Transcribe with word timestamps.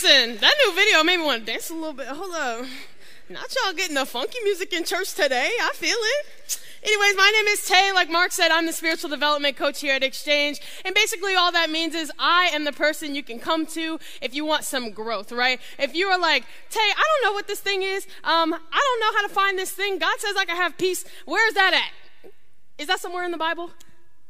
Listen, 0.00 0.36
that 0.36 0.54
new 0.64 0.74
video 0.76 1.02
made 1.02 1.16
me 1.16 1.24
want 1.24 1.44
to 1.44 1.52
dance 1.52 1.70
a 1.70 1.74
little 1.74 1.92
bit. 1.92 2.06
Hold 2.06 2.32
up. 2.32 2.64
Not 3.28 3.52
y'all 3.56 3.72
getting 3.72 3.96
the 3.96 4.06
funky 4.06 4.38
music 4.44 4.72
in 4.72 4.84
church 4.84 5.12
today. 5.12 5.50
I 5.60 5.72
feel 5.74 5.96
it. 5.98 6.60
Anyways, 6.84 7.16
my 7.16 7.32
name 7.34 7.48
is 7.48 7.66
Tay. 7.66 7.90
Like 7.92 8.08
Mark 8.08 8.30
said, 8.30 8.52
I'm 8.52 8.66
the 8.66 8.72
spiritual 8.72 9.10
development 9.10 9.56
coach 9.56 9.80
here 9.80 9.96
at 9.96 10.04
Exchange. 10.04 10.60
And 10.84 10.94
basically, 10.94 11.34
all 11.34 11.50
that 11.50 11.68
means 11.68 11.96
is 11.96 12.12
I 12.16 12.44
am 12.52 12.62
the 12.62 12.70
person 12.70 13.16
you 13.16 13.24
can 13.24 13.40
come 13.40 13.66
to 13.66 13.98
if 14.22 14.36
you 14.36 14.44
want 14.44 14.62
some 14.62 14.92
growth, 14.92 15.32
right? 15.32 15.60
If 15.80 15.96
you 15.96 16.06
are 16.06 16.18
like, 16.20 16.44
Tay, 16.70 16.78
I 16.78 17.02
don't 17.02 17.28
know 17.28 17.34
what 17.34 17.48
this 17.48 17.58
thing 17.58 17.82
is. 17.82 18.06
Um, 18.22 18.54
I 18.54 18.56
don't 18.56 19.00
know 19.00 19.18
how 19.18 19.26
to 19.26 19.34
find 19.34 19.58
this 19.58 19.72
thing. 19.72 19.98
God 19.98 20.20
says 20.20 20.36
I 20.38 20.44
can 20.44 20.54
have 20.54 20.78
peace. 20.78 21.04
Where's 21.24 21.54
that 21.54 21.74
at? 21.74 22.30
Is 22.78 22.86
that 22.86 23.00
somewhere 23.00 23.24
in 23.24 23.32
the 23.32 23.36
Bible? 23.36 23.72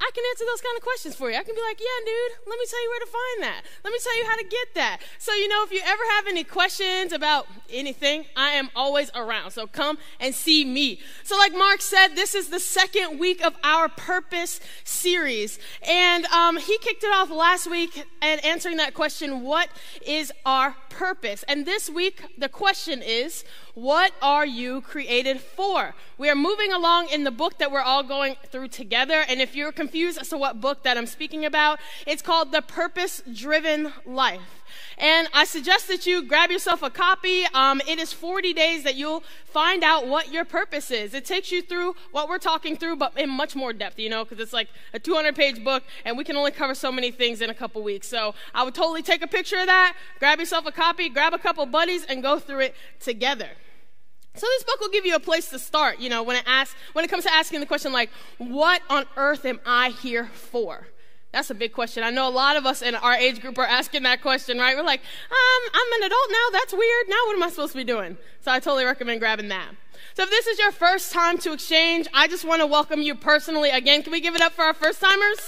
I 0.01 0.11
can 0.15 0.25
answer 0.31 0.45
those 0.47 0.61
kind 0.61 0.77
of 0.77 0.83
questions 0.83 1.17
for 1.17 1.29
you. 1.29 1.37
I 1.37 1.43
can 1.43 1.57
be 1.57 1.61
like, 1.61 1.81
yeah, 1.81 2.07
dude, 2.07 2.39
let 2.47 2.59
me 2.59 2.67
tell 2.71 2.83
you 2.83 2.89
where 2.89 3.01
to 3.01 3.11
find 3.11 3.43
that. 3.43 3.63
Let 3.83 3.93
me 3.93 3.99
tell 4.03 4.17
you 4.17 4.27
how 4.27 4.37
to 4.37 4.45
get 4.45 4.75
that. 4.75 5.01
So, 5.19 5.35
you 5.35 5.49
know, 5.49 5.65
if 5.65 5.73
you 5.73 5.81
ever 5.85 6.03
have 6.17 6.29
any 6.29 6.45
questions 6.45 7.13
about 7.13 7.49
anything, 7.69 8.25
I 8.37 8.51
am 8.51 8.71
always 8.77 9.11
around. 9.17 9.51
So 9.51 9.67
come 9.67 9.99
and 10.21 10.33
see 10.35 10.65
me. 10.65 11.01
So, 11.25 11.37
like 11.37 11.53
Mark 11.53 11.81
said, 11.81 12.15
this 12.15 12.37
is 12.37 12.49
the 12.49 12.61
second 12.61 13.19
week 13.19 13.45
of 13.45 13.57
our 13.65 13.89
purpose 13.89 14.61
series. 14.85 15.59
And 15.83 16.27
um, 16.27 16.59
he 16.59 16.79
kicked 16.79 17.03
it 17.03 17.13
off 17.13 17.31
last 17.31 17.69
week 17.69 18.05
and 18.23 18.45
answering 18.45 18.77
that 18.77 18.95
question, 18.95 19.43
what 19.43 19.69
is 20.07 20.33
our 20.47 20.77
purpose? 20.91 21.45
And 21.49 21.67
this 21.67 21.91
week, 21.91 22.23
the 22.39 22.49
question 22.49 23.03
is, 23.03 23.45
what 23.75 24.13
are 24.23 24.47
you 24.47 24.81
created 24.81 25.41
for? 25.41 25.95
We 26.19 26.29
are 26.29 26.35
moving 26.35 26.73
along 26.73 27.09
in 27.11 27.23
the 27.25 27.31
book 27.31 27.59
that 27.59 27.71
we're 27.71 27.81
all 27.81 28.03
going 28.03 28.37
through 28.47 28.69
together. 28.69 29.25
And 29.29 29.41
if 29.41 29.55
you're 29.55 29.71
confused 29.71 29.88
as 29.95 30.29
to 30.29 30.39
what 30.39 30.61
book 30.61 30.83
that 30.83 30.97
I'm 30.97 31.07
speaking 31.07 31.45
about, 31.45 31.79
it's 32.07 32.23
called 32.23 32.53
The 32.53 32.63
Purpose 32.63 33.23
Driven 33.33 33.93
Life. 34.05 34.63
And 34.99 35.29
I 35.33 35.45
suggest 35.45 35.89
that 35.89 36.07
you 36.07 36.23
grab 36.23 36.51
yourself 36.51 36.83
a 36.83 36.91
copy. 36.91 37.45
Um, 37.55 37.81
it 37.89 37.99
is 37.99 38.13
40 38.13 38.53
days 38.53 38.83
that 38.83 38.97
you'll 38.97 39.23
find 39.47 39.83
out 39.83 40.07
what 40.07 40.31
your 40.31 40.45
purpose 40.45 40.91
is. 40.91 41.15
It 41.15 41.25
takes 41.25 41.51
you 41.51 41.63
through 41.63 41.97
what 42.13 42.29
we're 42.29 42.39
talking 42.39 42.77
through, 42.77 42.97
but 42.97 43.19
in 43.19 43.31
much 43.31 43.57
more 43.57 43.73
depth, 43.73 43.99
you 43.99 44.11
know, 44.11 44.25
because 44.25 44.41
it's 44.41 44.53
like 44.53 44.69
a 44.93 44.99
200 44.99 45.35
page 45.35 45.65
book 45.65 45.85
and 46.05 46.19
we 46.19 46.25
can 46.25 46.37
only 46.37 46.51
cover 46.51 46.75
so 46.75 46.93
many 46.93 47.11
things 47.11 47.41
in 47.41 47.49
a 47.49 47.55
couple 47.55 47.83
weeks. 47.83 48.09
So 48.09 48.35
I 48.55 48.63
would 48.63 48.75
totally 48.75 49.03
take 49.03 49.23
a 49.23 49.27
picture 49.29 49.59
of 49.59 49.67
that, 49.67 49.97
grab 50.19 50.39
yourself 50.39 50.67
a 50.67 50.73
copy, 50.73 51.09
grab 51.09 51.33
a 51.33 51.39
couple 51.39 51.65
buddies, 51.65 52.05
and 52.05 52.23
go 52.23 52.39
through 52.39 52.61
it 52.61 52.75
together. 53.01 53.49
So 54.35 54.47
this 54.47 54.65
book 54.65 54.81
will 54.81 54.91
give 54.91 55.05
you 55.05 55.17
a 55.17 55.21
place 55.21 55.49
to 55.51 55.59
start, 55.59 55.99
you 55.99 56.09
know, 56.09 56.23
when 56.23 56.37
it 56.37 56.45
asks, 56.47 56.77
when 56.93 57.05
it 57.05 57.09
comes 57.09 57.25
to 57.25 57.33
asking 57.33 57.61
the 57.61 57.67
question 57.67 57.93
like, 57.93 58.11
what 58.39 58.83
on 58.89 59.05
earth 59.17 59.45
am 59.45 59.59
I 59.67 59.91
here 59.91 60.27
for? 60.27 60.89
That's 61.33 61.51
a 61.51 61.55
big 61.55 61.73
question. 61.73 62.05
I 62.05 62.11
know 62.11 62.29
a 62.29 62.31
lot 62.31 62.57
of 62.57 62.65
us 62.65 62.81
in 62.81 62.95
our 62.95 63.15
age 63.15 63.41
group 63.41 63.59
are 63.59 63.67
asking 63.67 64.05
that 64.05 64.23
question, 64.23 64.59
right? 64.59 64.77
We're 64.77 64.83
like, 64.83 65.01
um, 65.01 65.71
I'm 65.75 66.01
an 66.01 66.07
adult 66.07 66.31
now. 66.31 66.59
That's 66.59 66.73
weird. 66.73 67.09
Now 67.09 67.17
what 67.27 67.37
am 67.37 67.43
I 67.43 67.51
supposed 67.51 67.73
to 67.73 67.79
be 67.79 67.85
doing? 67.85 68.17
So 68.41 68.53
I 68.53 68.61
totally 68.61 68.85
recommend 68.85 69.21
grabbing 69.21 69.49
that. 69.49 69.71
So 70.15 70.23
if 70.23 70.31
this 70.31 70.47
is 70.47 70.59
your 70.59 70.73
first 70.73 71.13
time 71.13 71.39
to 71.39 71.53
exchange, 71.53 72.09
I 72.15 72.29
just 72.29 72.45
want 72.45 72.61
to 72.61 72.67
welcome 72.67 73.03
you 73.03 73.15
personally 73.15 73.71
again. 73.71 74.03
Can 74.03 74.13
we 74.13 74.21
give 74.21 74.35
it 74.35 74.41
up 74.41 74.53
for 74.53 74.63
our 74.63 74.75
first 74.75 75.01
timers? 75.01 75.39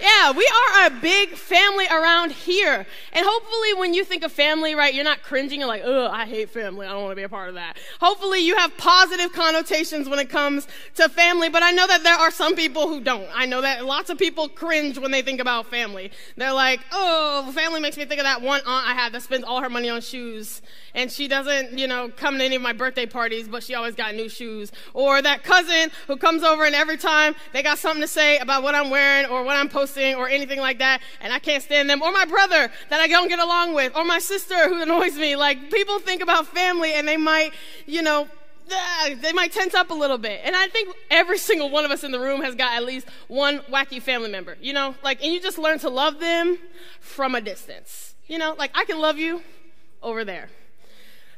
Yeah, 0.00 0.32
we 0.32 0.44
are 0.44 0.86
a 0.86 0.90
big 0.90 1.30
family 1.30 1.86
around 1.86 2.32
here. 2.32 2.86
And 3.12 3.26
hopefully, 3.26 3.74
when 3.74 3.94
you 3.94 4.04
think 4.04 4.24
of 4.24 4.32
family, 4.32 4.74
right, 4.74 4.92
you're 4.92 5.04
not 5.04 5.22
cringing 5.22 5.62
and 5.62 5.68
like, 5.68 5.82
oh, 5.84 6.08
I 6.08 6.26
hate 6.26 6.50
family. 6.50 6.86
I 6.86 6.90
don't 6.90 7.02
want 7.02 7.12
to 7.12 7.16
be 7.16 7.22
a 7.22 7.28
part 7.28 7.48
of 7.48 7.54
that. 7.54 7.78
Hopefully, 8.00 8.40
you 8.40 8.56
have 8.56 8.76
positive 8.76 9.32
connotations 9.32 10.08
when 10.08 10.18
it 10.18 10.28
comes 10.28 10.66
to 10.96 11.08
family. 11.08 11.48
But 11.48 11.62
I 11.62 11.70
know 11.70 11.86
that 11.86 12.02
there 12.02 12.16
are 12.16 12.30
some 12.30 12.56
people 12.56 12.88
who 12.88 13.00
don't. 13.00 13.28
I 13.32 13.46
know 13.46 13.60
that 13.60 13.84
lots 13.84 14.10
of 14.10 14.18
people 14.18 14.48
cringe 14.48 14.98
when 14.98 15.12
they 15.12 15.22
think 15.22 15.40
about 15.40 15.66
family. 15.66 16.10
They're 16.36 16.52
like, 16.52 16.80
oh, 16.92 17.50
family 17.54 17.80
makes 17.80 17.96
me 17.96 18.04
think 18.04 18.20
of 18.20 18.24
that 18.24 18.42
one 18.42 18.60
aunt 18.66 18.88
I 18.88 18.94
had 18.94 19.12
that 19.12 19.22
spends 19.22 19.44
all 19.44 19.60
her 19.60 19.70
money 19.70 19.88
on 19.88 20.00
shoes. 20.00 20.60
And 20.94 21.10
she 21.10 21.26
doesn't, 21.26 21.76
you 21.78 21.86
know, 21.86 22.08
come 22.08 22.38
to 22.38 22.44
any 22.44 22.56
of 22.56 22.62
my 22.62 22.72
birthday 22.72 23.06
parties, 23.06 23.48
but 23.48 23.62
she 23.62 23.74
always 23.74 23.94
got 23.94 24.14
new 24.14 24.28
shoes. 24.28 24.70
Or 24.92 25.20
that 25.20 25.42
cousin 25.42 25.90
who 26.06 26.16
comes 26.16 26.42
over 26.42 26.64
and 26.64 26.74
every 26.74 26.96
time 26.96 27.34
they 27.52 27.62
got 27.62 27.78
something 27.78 28.00
to 28.00 28.08
say 28.08 28.38
about 28.38 28.62
what 28.62 28.74
I'm 28.74 28.90
wearing 28.90 29.28
or 29.30 29.42
what 29.42 29.56
I'm 29.56 29.68
posting 29.68 30.14
or 30.14 30.28
anything 30.28 30.60
like 30.60 30.78
that, 30.78 31.00
and 31.20 31.32
I 31.32 31.38
can't 31.38 31.62
stand 31.62 31.90
them, 31.90 32.00
or 32.02 32.12
my 32.12 32.24
brother 32.24 32.70
that 32.90 33.00
I 33.00 33.08
don't 33.08 33.28
get 33.28 33.40
along 33.40 33.74
with, 33.74 33.96
or 33.96 34.04
my 34.04 34.18
sister 34.20 34.68
who 34.68 34.80
annoys 34.82 35.16
me. 35.16 35.36
Like, 35.36 35.70
people 35.70 35.98
think 35.98 36.22
about 36.22 36.46
family 36.46 36.94
and 36.94 37.08
they 37.08 37.16
might, 37.16 37.52
you 37.86 38.02
know, 38.02 38.28
ah, 38.70 39.10
they 39.20 39.32
might 39.32 39.52
tense 39.52 39.74
up 39.74 39.90
a 39.90 39.94
little 39.94 40.18
bit. 40.18 40.40
And 40.44 40.54
I 40.54 40.68
think 40.68 40.94
every 41.10 41.38
single 41.50 41.70
one 41.70 41.84
of 41.84 41.90
us 41.90 42.04
in 42.04 42.12
the 42.12 42.20
room 42.20 42.42
has 42.42 42.54
got 42.54 42.72
at 42.72 42.84
least 42.84 43.08
one 43.28 43.60
wacky 43.70 44.00
family 44.00 44.30
member, 44.30 44.56
you 44.60 44.72
know? 44.72 44.94
Like, 45.02 45.22
and 45.22 45.32
you 45.32 45.40
just 45.40 45.58
learn 45.58 45.78
to 45.80 45.90
love 45.90 46.20
them 46.20 46.58
from 47.00 47.34
a 47.34 47.40
distance. 47.40 48.14
You 48.26 48.38
know, 48.38 48.54
like 48.58 48.70
I 48.74 48.84
can 48.84 49.00
love 49.00 49.18
you 49.18 49.42
over 50.02 50.24
there. 50.24 50.48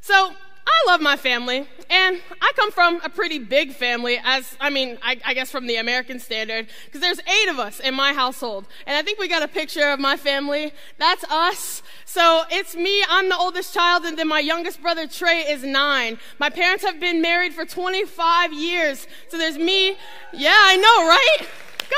So 0.07 0.15
I 0.15 0.85
love 0.87 1.01
my 1.01 1.17
family, 1.17 1.67
and 1.91 2.21
I 2.41 2.53
come 2.55 2.71
from 2.71 3.01
a 3.03 3.09
pretty 3.09 3.41
big 3.41 3.73
family, 3.73 4.21
as 4.23 4.57
I 4.61 4.71
mean, 4.71 4.99
I, 5.03 5.19
I 5.25 5.35
guess 5.35 5.51
from 5.51 5.67
the 5.67 5.75
American 5.79 6.21
standard, 6.21 6.69
because 6.85 7.01
there's 7.01 7.19
eight 7.19 7.49
of 7.49 7.59
us 7.59 7.81
in 7.81 7.93
my 7.93 8.13
household. 8.13 8.67
And 8.87 8.97
I 8.97 9.03
think 9.03 9.19
we 9.19 9.27
got 9.27 9.43
a 9.43 9.49
picture 9.49 9.89
of 9.91 9.99
my 9.99 10.17
family. 10.17 10.73
That's 10.99 11.25
us. 11.25 11.83
So 12.05 12.45
it's 12.53 12.77
me, 12.77 13.03
I'm 13.09 13.29
the 13.29 13.37
oldest 13.37 13.75
child, 13.75 14.05
and 14.05 14.17
then 14.17 14.29
my 14.29 14.39
youngest 14.39 14.81
brother, 14.81 15.09
Trey, 15.09 15.41
is 15.41 15.65
nine. 15.65 16.21
My 16.39 16.51
parents 16.51 16.85
have 16.85 17.01
been 17.01 17.21
married 17.21 17.53
for 17.53 17.65
25 17.65 18.53
years. 18.53 19.09
So 19.27 19.39
there's 19.39 19.59
me. 19.59 19.97
Yeah, 20.33 20.55
I 20.55 20.77
know, 20.77 21.09
right? 21.09 21.49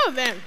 Go 0.07 0.13
then 0.13 0.39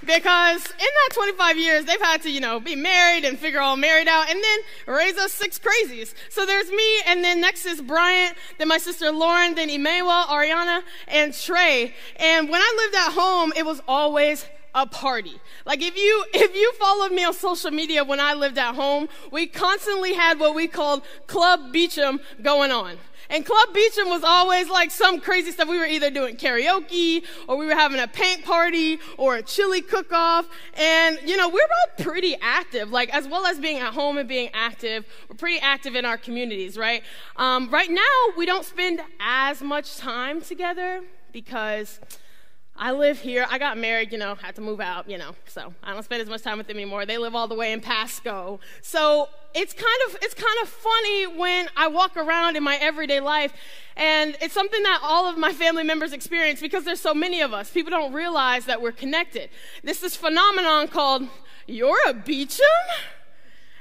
because 0.00 0.64
in 0.64 0.78
that 0.78 1.08
25 1.12 1.58
years, 1.58 1.84
they've 1.84 2.00
had 2.00 2.22
to, 2.22 2.30
you 2.30 2.40
know, 2.40 2.60
be 2.60 2.76
married 2.76 3.24
and 3.24 3.38
figure 3.38 3.60
all 3.60 3.76
married 3.76 4.08
out 4.08 4.30
and 4.30 4.42
then 4.42 4.94
raise 4.94 5.16
us 5.16 5.32
six 5.32 5.58
crazies. 5.58 6.14
So 6.28 6.46
there's 6.46 6.70
me, 6.70 7.00
and 7.06 7.24
then 7.24 7.40
next 7.40 7.66
is 7.66 7.80
Bryant, 7.80 8.36
then 8.58 8.68
my 8.68 8.78
sister 8.78 9.10
Lauren, 9.10 9.54
then 9.54 9.70
Emmanuel, 9.70 10.24
Ariana, 10.28 10.82
and 11.08 11.34
Trey. 11.34 11.94
And 12.16 12.48
when 12.48 12.60
I 12.60 12.74
lived 12.76 12.94
at 12.94 13.12
home, 13.12 13.52
it 13.56 13.66
was 13.66 13.80
always 13.88 14.44
a 14.82 14.86
party. 14.86 15.40
Like 15.64 15.82
if 15.82 15.96
you 15.96 16.24
if 16.34 16.54
you 16.54 16.72
followed 16.74 17.12
me 17.12 17.24
on 17.24 17.34
social 17.34 17.70
media 17.70 18.04
when 18.04 18.20
I 18.20 18.34
lived 18.34 18.58
at 18.58 18.74
home, 18.74 19.08
we 19.30 19.46
constantly 19.46 20.14
had 20.14 20.38
what 20.38 20.54
we 20.54 20.66
called 20.66 21.02
Club 21.26 21.72
Beacham 21.72 22.20
going 22.42 22.70
on. 22.70 22.96
And 23.30 23.44
Club 23.44 23.74
Beacham 23.74 24.08
was 24.08 24.22
always 24.24 24.70
like 24.70 24.90
some 24.90 25.20
crazy 25.20 25.50
stuff. 25.50 25.68
We 25.68 25.78
were 25.78 25.86
either 25.86 26.10
doing 26.10 26.36
karaoke 26.36 27.24
or 27.46 27.56
we 27.56 27.66
were 27.66 27.74
having 27.74 28.00
a 28.00 28.08
paint 28.08 28.42
party 28.42 28.98
or 29.18 29.36
a 29.36 29.42
chili 29.42 29.82
cook 29.82 30.12
off. 30.12 30.48
And, 30.74 31.18
you 31.26 31.36
know, 31.36 31.48
we're 31.48 31.60
all 31.60 32.04
pretty 32.04 32.36
active. 32.40 32.90
Like, 32.90 33.14
as 33.14 33.28
well 33.28 33.44
as 33.44 33.58
being 33.58 33.78
at 33.78 33.92
home 33.92 34.16
and 34.16 34.26
being 34.26 34.48
active, 34.54 35.04
we're 35.28 35.36
pretty 35.36 35.58
active 35.60 35.94
in 35.94 36.06
our 36.06 36.16
communities, 36.16 36.78
right? 36.78 37.02
Um, 37.36 37.68
right 37.70 37.90
now, 37.90 38.02
we 38.36 38.46
don't 38.46 38.64
spend 38.64 39.02
as 39.20 39.60
much 39.60 39.98
time 39.98 40.40
together 40.40 41.02
because 41.30 42.00
I 42.78 42.92
live 42.92 43.18
here. 43.20 43.44
I 43.50 43.58
got 43.58 43.76
married, 43.76 44.12
you 44.12 44.18
know, 44.18 44.36
had 44.36 44.54
to 44.54 44.60
move 44.60 44.80
out, 44.80 45.10
you 45.10 45.18
know, 45.18 45.34
so 45.46 45.74
I 45.82 45.92
don't 45.92 46.04
spend 46.04 46.22
as 46.22 46.28
much 46.28 46.42
time 46.42 46.58
with 46.58 46.68
them 46.68 46.76
anymore. 46.76 47.04
They 47.06 47.18
live 47.18 47.34
all 47.34 47.48
the 47.48 47.56
way 47.56 47.72
in 47.72 47.80
Pasco. 47.80 48.60
So 48.82 49.28
it's 49.54 49.72
kind 49.72 50.00
of 50.06 50.16
it's 50.22 50.34
kind 50.34 50.56
of 50.62 50.68
funny 50.68 51.26
when 51.26 51.68
I 51.76 51.88
walk 51.88 52.16
around 52.16 52.56
in 52.56 52.62
my 52.62 52.76
everyday 52.76 53.20
life 53.20 53.52
and 53.96 54.36
it's 54.40 54.54
something 54.54 54.82
that 54.82 55.00
all 55.02 55.26
of 55.26 55.36
my 55.36 55.52
family 55.52 55.82
members 55.82 56.12
experience 56.12 56.60
because 56.60 56.84
there's 56.84 57.00
so 57.00 57.14
many 57.14 57.40
of 57.40 57.52
us. 57.52 57.70
People 57.70 57.90
don't 57.90 58.12
realize 58.12 58.66
that 58.66 58.80
we're 58.80 58.92
connected. 58.92 59.50
This 59.82 60.00
this 60.00 60.14
phenomenon 60.14 60.86
called 60.88 61.28
you're 61.66 61.98
a 62.08 62.14
Beacham? 62.14 62.64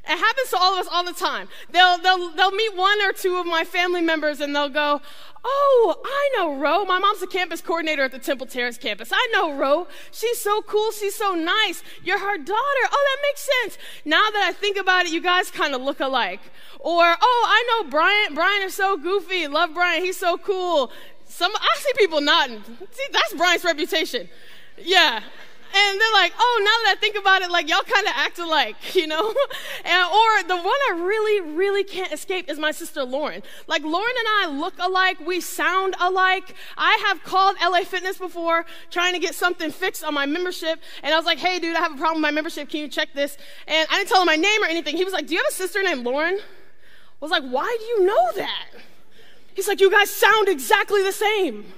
It 0.09 0.17
happens 0.17 0.49
to 0.51 0.57
all 0.57 0.73
of 0.73 0.79
us 0.79 0.87
all 0.91 1.03
the 1.03 1.13
time. 1.13 1.49
They'll, 1.69 1.97
they'll, 1.97 2.29
they'll 2.31 2.51
meet 2.51 2.75
one 2.75 3.01
or 3.01 3.11
two 3.11 3.37
of 3.37 3.45
my 3.45 3.63
family 3.63 4.01
members 4.01 4.39
and 4.39 4.55
they'll 4.55 4.69
go, 4.69 5.01
Oh, 5.49 5.95
I 6.03 6.29
know 6.35 6.55
Ro. 6.55 6.83
My 6.83 6.99
mom's 6.99 7.21
a 7.21 7.27
campus 7.27 7.61
coordinator 7.61 8.03
at 8.03 8.11
the 8.11 8.19
Temple 8.19 8.47
Terrace 8.47 8.77
campus. 8.77 9.11
I 9.13 9.29
know 9.31 9.53
Ro. 9.53 9.87
She's 10.11 10.39
so 10.39 10.61
cool. 10.61 10.91
She's 10.91 11.15
so 11.15 11.35
nice. 11.35 11.83
You're 12.03 12.19
her 12.19 12.37
daughter. 12.37 12.53
Oh, 12.91 13.15
that 13.15 13.27
makes 13.27 13.49
sense. 13.61 13.77
Now 14.03 14.29
that 14.29 14.45
I 14.45 14.51
think 14.51 14.77
about 14.77 15.05
it, 15.05 15.13
you 15.13 15.21
guys 15.21 15.49
kind 15.49 15.73
of 15.73 15.81
look 15.81 16.01
alike. 16.01 16.41
Or, 16.79 17.15
oh, 17.21 17.45
I 17.47 17.63
know 17.83 17.89
Brian. 17.89 18.33
Brian 18.33 18.63
is 18.63 18.73
so 18.73 18.97
goofy. 18.97 19.47
Love 19.47 19.73
Brian. 19.73 20.03
He's 20.03 20.17
so 20.17 20.37
cool. 20.37 20.91
Some, 21.25 21.51
I 21.55 21.77
see 21.77 21.91
people 21.97 22.19
nodding. 22.19 22.63
See, 22.91 23.07
that's 23.11 23.33
Brian's 23.33 23.63
reputation. 23.63 24.27
Yeah. 24.77 25.21
And 25.73 26.01
they're 26.01 26.13
like, 26.13 26.33
oh, 26.37 26.59
now 26.59 26.85
that 26.85 26.95
I 26.97 26.99
think 26.99 27.17
about 27.17 27.41
it, 27.41 27.51
like 27.51 27.69
y'all 27.69 27.81
kind 27.81 28.05
of 28.07 28.13
act 28.15 28.39
alike, 28.39 28.75
you 28.95 29.07
know? 29.07 29.33
and, 29.85 30.11
or 30.11 30.43
the 30.47 30.55
one 30.55 30.79
I 30.89 31.01
really, 31.03 31.41
really 31.55 31.83
can't 31.83 32.11
escape 32.11 32.49
is 32.49 32.57
my 32.57 32.71
sister 32.71 33.03
Lauren. 33.03 33.43
Like 33.67 33.83
Lauren 33.83 34.13
and 34.17 34.27
I 34.29 34.59
look 34.59 34.73
alike, 34.79 35.19
we 35.19 35.41
sound 35.41 35.95
alike. 35.99 36.55
I 36.77 37.03
have 37.07 37.23
called 37.23 37.55
LA 37.61 37.81
Fitness 37.81 38.17
before 38.17 38.65
trying 38.91 39.13
to 39.13 39.19
get 39.19 39.35
something 39.35 39.71
fixed 39.71 40.03
on 40.03 40.13
my 40.13 40.25
membership, 40.25 40.79
and 41.03 41.13
I 41.13 41.17
was 41.17 41.25
like, 41.25 41.37
hey, 41.37 41.59
dude, 41.59 41.75
I 41.75 41.79
have 41.79 41.93
a 41.93 41.97
problem 41.97 42.17
with 42.17 42.23
my 42.23 42.31
membership. 42.31 42.69
Can 42.69 42.81
you 42.81 42.87
check 42.87 43.13
this? 43.13 43.37
And 43.67 43.87
I 43.91 43.97
didn't 43.97 44.09
tell 44.09 44.21
him 44.21 44.27
my 44.27 44.35
name 44.35 44.63
or 44.63 44.67
anything. 44.67 44.97
He 44.97 45.03
was 45.03 45.13
like, 45.13 45.27
do 45.27 45.33
you 45.33 45.39
have 45.39 45.51
a 45.51 45.55
sister 45.55 45.83
named 45.83 46.03
Lauren? 46.03 46.35
I 46.35 47.25
was 47.25 47.31
like, 47.31 47.43
why 47.43 47.75
do 47.79 47.85
you 47.85 48.05
know 48.05 48.31
that? 48.35 48.67
He's 49.53 49.67
like, 49.67 49.81
you 49.81 49.89
guys 49.89 50.11
sound 50.11 50.47
exactly 50.47 51.01
the 51.01 51.11
same. 51.11 51.73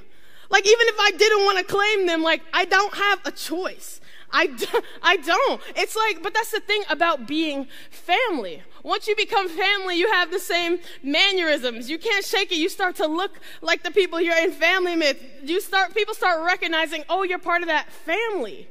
Like, 0.50 0.66
even 0.66 0.88
if 0.88 1.00
I 1.00 1.12
didn't 1.12 1.46
want 1.46 1.60
to 1.60 1.64
claim 1.64 2.08
them, 2.08 2.24
like, 2.24 2.42
I 2.54 2.66
don't 2.66 2.94
have 2.96 3.20
a 3.26 3.32
choice. 3.32 4.02
I, 4.32 4.48
do, 4.48 4.66
I 5.02 5.18
don't. 5.18 5.62
It's 5.76 5.96
like, 5.96 6.24
but 6.24 6.34
that's 6.34 6.52
the 6.52 6.60
thing 6.60 6.84
about 6.90 7.28
being 7.28 7.68
family. 7.92 8.64
Once 8.84 9.08
you 9.08 9.16
become 9.16 9.50
family, 9.50 9.96
you 9.96 10.12
have 10.12 10.32
the 10.32 10.40
same 10.40 10.80
mannerisms. 11.04 11.90
You 11.90 12.00
can't 12.00 12.26
shake 12.26 12.52
it. 12.52 12.56
You 12.56 12.70
start 12.70 12.96
to 12.98 13.08
look 13.08 13.40
like 13.62 13.84
the 13.84 13.92
people 13.92 14.22
you're 14.22 14.38
in 14.38 14.52
family 14.52 14.96
with. 14.96 15.22
You 15.44 15.62
start, 15.62 15.94
people 15.94 16.14
start 16.14 16.46
recognizing, 16.46 17.04
oh, 17.10 17.24
you're 17.24 17.40
part 17.40 17.62
of 17.62 17.68
that 17.68 17.92
family. 17.92 18.68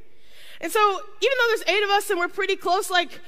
And 0.61 0.71
so, 0.71 0.79
even 0.81 1.37
though 1.37 1.47
there's 1.55 1.77
eight 1.77 1.83
of 1.83 1.89
us 1.91 2.09
and 2.09 2.19
we're 2.19 2.27
pretty 2.27 2.55
close, 2.55 2.89
like, 2.89 3.21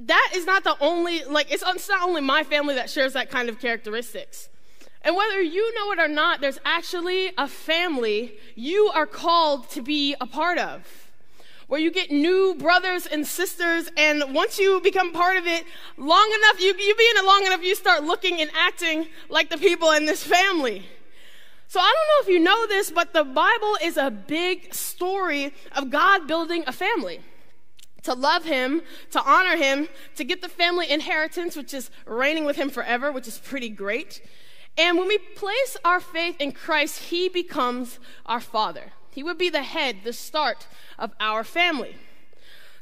that 0.00 0.32
is 0.34 0.46
not 0.46 0.64
the 0.64 0.76
only, 0.80 1.24
like, 1.24 1.52
it's, 1.52 1.62
it's 1.66 1.88
not 1.88 2.02
only 2.02 2.20
my 2.20 2.42
family 2.42 2.74
that 2.76 2.88
shares 2.88 3.12
that 3.12 3.30
kind 3.30 3.48
of 3.48 3.60
characteristics. 3.60 4.48
And 5.04 5.14
whether 5.14 5.40
you 5.40 5.74
know 5.74 5.92
it 5.92 5.98
or 5.98 6.08
not, 6.08 6.40
there's 6.40 6.58
actually 6.64 7.32
a 7.38 7.46
family 7.46 8.34
you 8.56 8.90
are 8.94 9.06
called 9.06 9.70
to 9.70 9.82
be 9.82 10.16
a 10.20 10.26
part 10.26 10.58
of 10.58 11.04
where 11.66 11.80
you 11.80 11.90
get 11.90 12.10
new 12.10 12.54
brothers 12.54 13.06
and 13.06 13.26
sisters, 13.26 13.88
and 13.96 14.34
once 14.34 14.58
you 14.58 14.80
become 14.82 15.12
part 15.12 15.36
of 15.36 15.46
it 15.46 15.64
long 15.96 16.32
enough, 16.38 16.60
you, 16.60 16.68
you 16.68 16.94
be 16.94 17.08
in 17.10 17.16
it 17.16 17.24
long 17.24 17.46
enough, 17.46 17.62
you 17.62 17.74
start 17.74 18.04
looking 18.04 18.40
and 18.40 18.50
acting 18.54 19.06
like 19.28 19.48
the 19.50 19.56
people 19.56 19.90
in 19.92 20.04
this 20.04 20.22
family. 20.22 20.84
So 21.68 21.80
I 21.80 21.92
don't 21.92 22.28
know 22.28 22.32
if 22.32 22.38
you 22.38 22.44
know 22.44 22.66
this, 22.66 22.90
but 22.90 23.12
the 23.12 23.24
Bible 23.24 23.76
is 23.82 23.96
a 23.96 24.10
big 24.10 24.74
story 24.74 25.52
of 25.74 25.90
God 25.90 26.26
building 26.26 26.64
a 26.66 26.72
family. 26.72 27.20
To 28.02 28.12
love 28.12 28.44
him, 28.44 28.82
to 29.12 29.22
honor 29.22 29.56
him, 29.56 29.88
to 30.16 30.24
get 30.24 30.42
the 30.42 30.48
family 30.48 30.90
inheritance, 30.90 31.56
which 31.56 31.72
is 31.72 31.90
reigning 32.04 32.44
with 32.44 32.56
him 32.56 32.68
forever, 32.68 33.10
which 33.10 33.26
is 33.26 33.38
pretty 33.38 33.70
great. 33.70 34.20
And 34.76 34.98
when 34.98 35.08
we 35.08 35.18
place 35.18 35.76
our 35.84 36.00
faith 36.00 36.36
in 36.40 36.52
Christ, 36.52 37.04
he 37.04 37.28
becomes 37.28 37.98
our 38.26 38.40
father. 38.40 38.92
He 39.10 39.22
would 39.22 39.38
be 39.38 39.48
the 39.48 39.62
head, 39.62 39.98
the 40.02 40.12
start 40.12 40.66
of 40.98 41.12
our 41.20 41.44
family. 41.44 41.96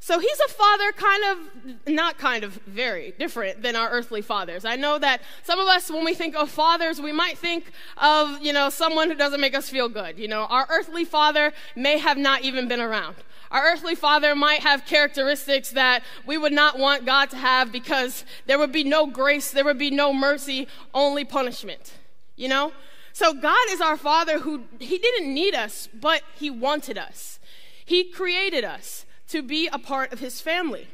So 0.03 0.19
he's 0.19 0.41
a 0.41 0.49
father 0.49 0.91
kind 0.91 1.23
of, 1.31 1.87
not 1.87 2.19
kind 2.19 2.43
of, 2.43 2.55
very 2.67 3.15
different 3.21 3.63
than 3.63 3.77
our 3.77 3.89
earthly 3.89 4.21
fathers. 4.21 4.65
I 4.65 4.75
know 4.75 4.99
that 4.99 5.23
some 5.45 5.61
of 5.61 5.69
us, 5.69 5.93
when 5.93 6.05
we 6.05 6.13
think 6.13 6.35
of 6.35 6.51
fathers, 6.51 7.01
we 7.01 7.13
might 7.13 7.39
think 7.39 7.71
of, 7.99 8.43
you 8.43 8.53
know, 8.53 8.69
someone 8.69 9.11
who 9.11 9.15
doesn't 9.15 9.41
make 9.41 9.55
us 9.55 9.69
feel 9.69 9.89
good. 9.89 10.19
You 10.19 10.27
know, 10.27 10.47
our 10.47 10.67
earthly 10.71 11.05
father 11.05 11.53
may 11.77 11.99
have 11.99 12.19
not 12.19 12.43
even 12.43 12.67
been 12.67 12.81
around. 12.81 13.15
Our 13.53 13.63
earthly 13.63 13.95
father 13.95 14.35
might 14.35 14.63
have 14.65 14.87
characteristics 14.87 15.71
that 15.71 16.03
we 16.27 16.37
would 16.37 16.53
not 16.53 16.81
want 16.81 17.07
God 17.07 17.31
to 17.31 17.37
have 17.37 17.71
because 17.71 18.25
there 18.47 18.59
would 18.59 18.73
be 18.73 18.83
no 18.83 19.07
grace, 19.07 19.53
there 19.53 19.65
would 19.65 19.79
be 19.79 19.93
no 19.93 20.13
mercy, 20.13 20.67
only 20.93 21.25
punishment. 21.25 21.95
You 22.35 22.49
know? 22.49 22.73
So 23.13 23.35
God 23.35 23.67
is 23.71 23.81
our 23.81 23.97
father 23.97 24.41
who, 24.41 24.65
he 24.81 24.99
didn't 24.99 25.33
need 25.33 25.55
us, 25.55 25.89
but 25.95 26.23
he 26.35 26.51
wanted 26.51 26.99
us. 26.99 27.39
He 27.85 28.03
created 28.03 28.65
us 28.65 29.07
to 29.33 29.43
be 29.43 29.69
a 29.73 29.79
part 29.79 30.13
of 30.13 30.21
his 30.21 30.41
family. 30.41 30.89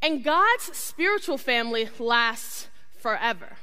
And 0.00 0.24
God's 0.24 0.76
spiritual 0.76 1.38
family 1.38 1.88
lasts 1.98 2.68
forever. 2.98 3.56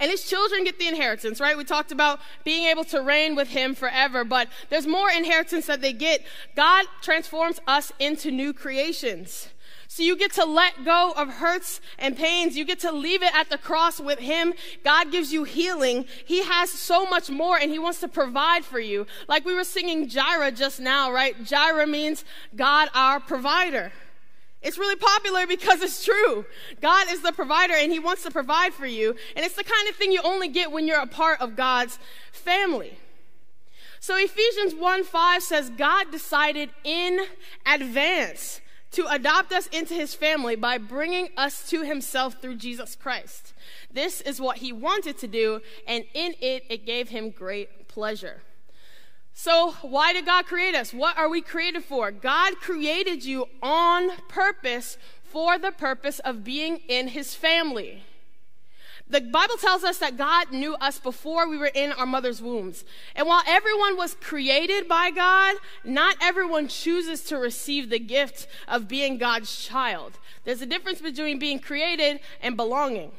And 0.00 0.10
his 0.10 0.28
children 0.28 0.64
get 0.64 0.80
the 0.80 0.88
inheritance, 0.88 1.40
right? 1.40 1.56
We 1.56 1.62
talked 1.62 1.92
about 1.92 2.18
being 2.44 2.66
able 2.66 2.82
to 2.86 3.00
reign 3.00 3.36
with 3.36 3.48
him 3.48 3.76
forever, 3.76 4.24
but 4.24 4.48
there's 4.68 4.86
more 4.86 5.08
inheritance 5.10 5.66
that 5.66 5.80
they 5.80 5.92
get. 5.92 6.24
God 6.56 6.86
transforms 7.02 7.60
us 7.68 7.92
into 8.00 8.32
new 8.32 8.52
creations. 8.52 9.48
So 9.92 10.02
you 10.02 10.16
get 10.16 10.32
to 10.32 10.46
let 10.46 10.86
go 10.86 11.12
of 11.18 11.28
hurts 11.28 11.82
and 11.98 12.16
pains. 12.16 12.56
You 12.56 12.64
get 12.64 12.80
to 12.80 12.90
leave 12.90 13.22
it 13.22 13.34
at 13.34 13.50
the 13.50 13.58
cross 13.58 14.00
with 14.00 14.20
Him. 14.20 14.54
God 14.82 15.12
gives 15.12 15.34
you 15.34 15.44
healing. 15.44 16.06
He 16.24 16.42
has 16.44 16.70
so 16.70 17.04
much 17.04 17.28
more 17.28 17.58
and 17.58 17.70
He 17.70 17.78
wants 17.78 18.00
to 18.00 18.08
provide 18.08 18.64
for 18.64 18.80
you. 18.80 19.06
Like 19.28 19.44
we 19.44 19.52
were 19.52 19.64
singing 19.64 20.08
Jireh 20.08 20.52
just 20.52 20.80
now, 20.80 21.12
right? 21.12 21.44
Jireh 21.44 21.86
means 21.86 22.24
God 22.56 22.88
our 22.94 23.20
provider. 23.20 23.92
It's 24.62 24.78
really 24.78 24.96
popular 24.96 25.46
because 25.46 25.82
it's 25.82 26.02
true. 26.02 26.46
God 26.80 27.08
is 27.10 27.20
the 27.20 27.32
provider 27.32 27.74
and 27.74 27.92
He 27.92 27.98
wants 27.98 28.22
to 28.22 28.30
provide 28.30 28.72
for 28.72 28.86
you. 28.86 29.14
And 29.36 29.44
it's 29.44 29.56
the 29.56 29.62
kind 29.62 29.90
of 29.90 29.96
thing 29.96 30.10
you 30.10 30.22
only 30.24 30.48
get 30.48 30.72
when 30.72 30.86
you're 30.86 31.02
a 31.02 31.06
part 31.06 31.38
of 31.42 31.54
God's 31.54 31.98
family. 32.32 32.96
So 34.00 34.16
Ephesians 34.16 34.74
1 34.74 35.04
5 35.04 35.42
says, 35.42 35.68
God 35.68 36.10
decided 36.10 36.70
in 36.82 37.26
advance 37.66 38.61
to 38.92 39.06
adopt 39.06 39.52
us 39.52 39.66
into 39.68 39.94
his 39.94 40.14
family 40.14 40.54
by 40.54 40.78
bringing 40.78 41.30
us 41.36 41.68
to 41.70 41.82
himself 41.82 42.40
through 42.40 42.56
Jesus 42.56 42.94
Christ. 42.94 43.54
This 43.92 44.20
is 44.20 44.40
what 44.40 44.58
he 44.58 44.72
wanted 44.72 45.18
to 45.18 45.26
do, 45.26 45.60
and 45.86 46.04
in 46.14 46.34
it, 46.40 46.64
it 46.68 46.86
gave 46.86 47.08
him 47.08 47.30
great 47.30 47.88
pleasure. 47.88 48.42
So, 49.34 49.72
why 49.80 50.12
did 50.12 50.26
God 50.26 50.44
create 50.44 50.74
us? 50.74 50.92
What 50.92 51.16
are 51.16 51.28
we 51.28 51.40
created 51.40 51.84
for? 51.84 52.10
God 52.10 52.56
created 52.56 53.24
you 53.24 53.46
on 53.62 54.10
purpose 54.28 54.98
for 55.24 55.58
the 55.58 55.72
purpose 55.72 56.18
of 56.18 56.44
being 56.44 56.76
in 56.88 57.08
his 57.08 57.34
family. 57.34 58.02
The 59.08 59.20
Bible 59.20 59.56
tells 59.56 59.84
us 59.84 59.98
that 59.98 60.16
God 60.16 60.52
knew 60.52 60.74
us 60.76 60.98
before 60.98 61.48
we 61.48 61.58
were 61.58 61.70
in 61.74 61.92
our 61.92 62.06
mother's 62.06 62.40
wombs. 62.40 62.84
And 63.14 63.26
while 63.26 63.42
everyone 63.46 63.96
was 63.96 64.14
created 64.14 64.88
by 64.88 65.10
God, 65.10 65.56
not 65.84 66.16
everyone 66.20 66.68
chooses 66.68 67.22
to 67.24 67.36
receive 67.36 67.90
the 67.90 67.98
gift 67.98 68.46
of 68.66 68.88
being 68.88 69.18
God's 69.18 69.64
child. 69.64 70.18
There's 70.44 70.62
a 70.62 70.66
difference 70.66 71.00
between 71.00 71.38
being 71.38 71.58
created 71.58 72.20
and 72.40 72.56
belonging. 72.56 73.12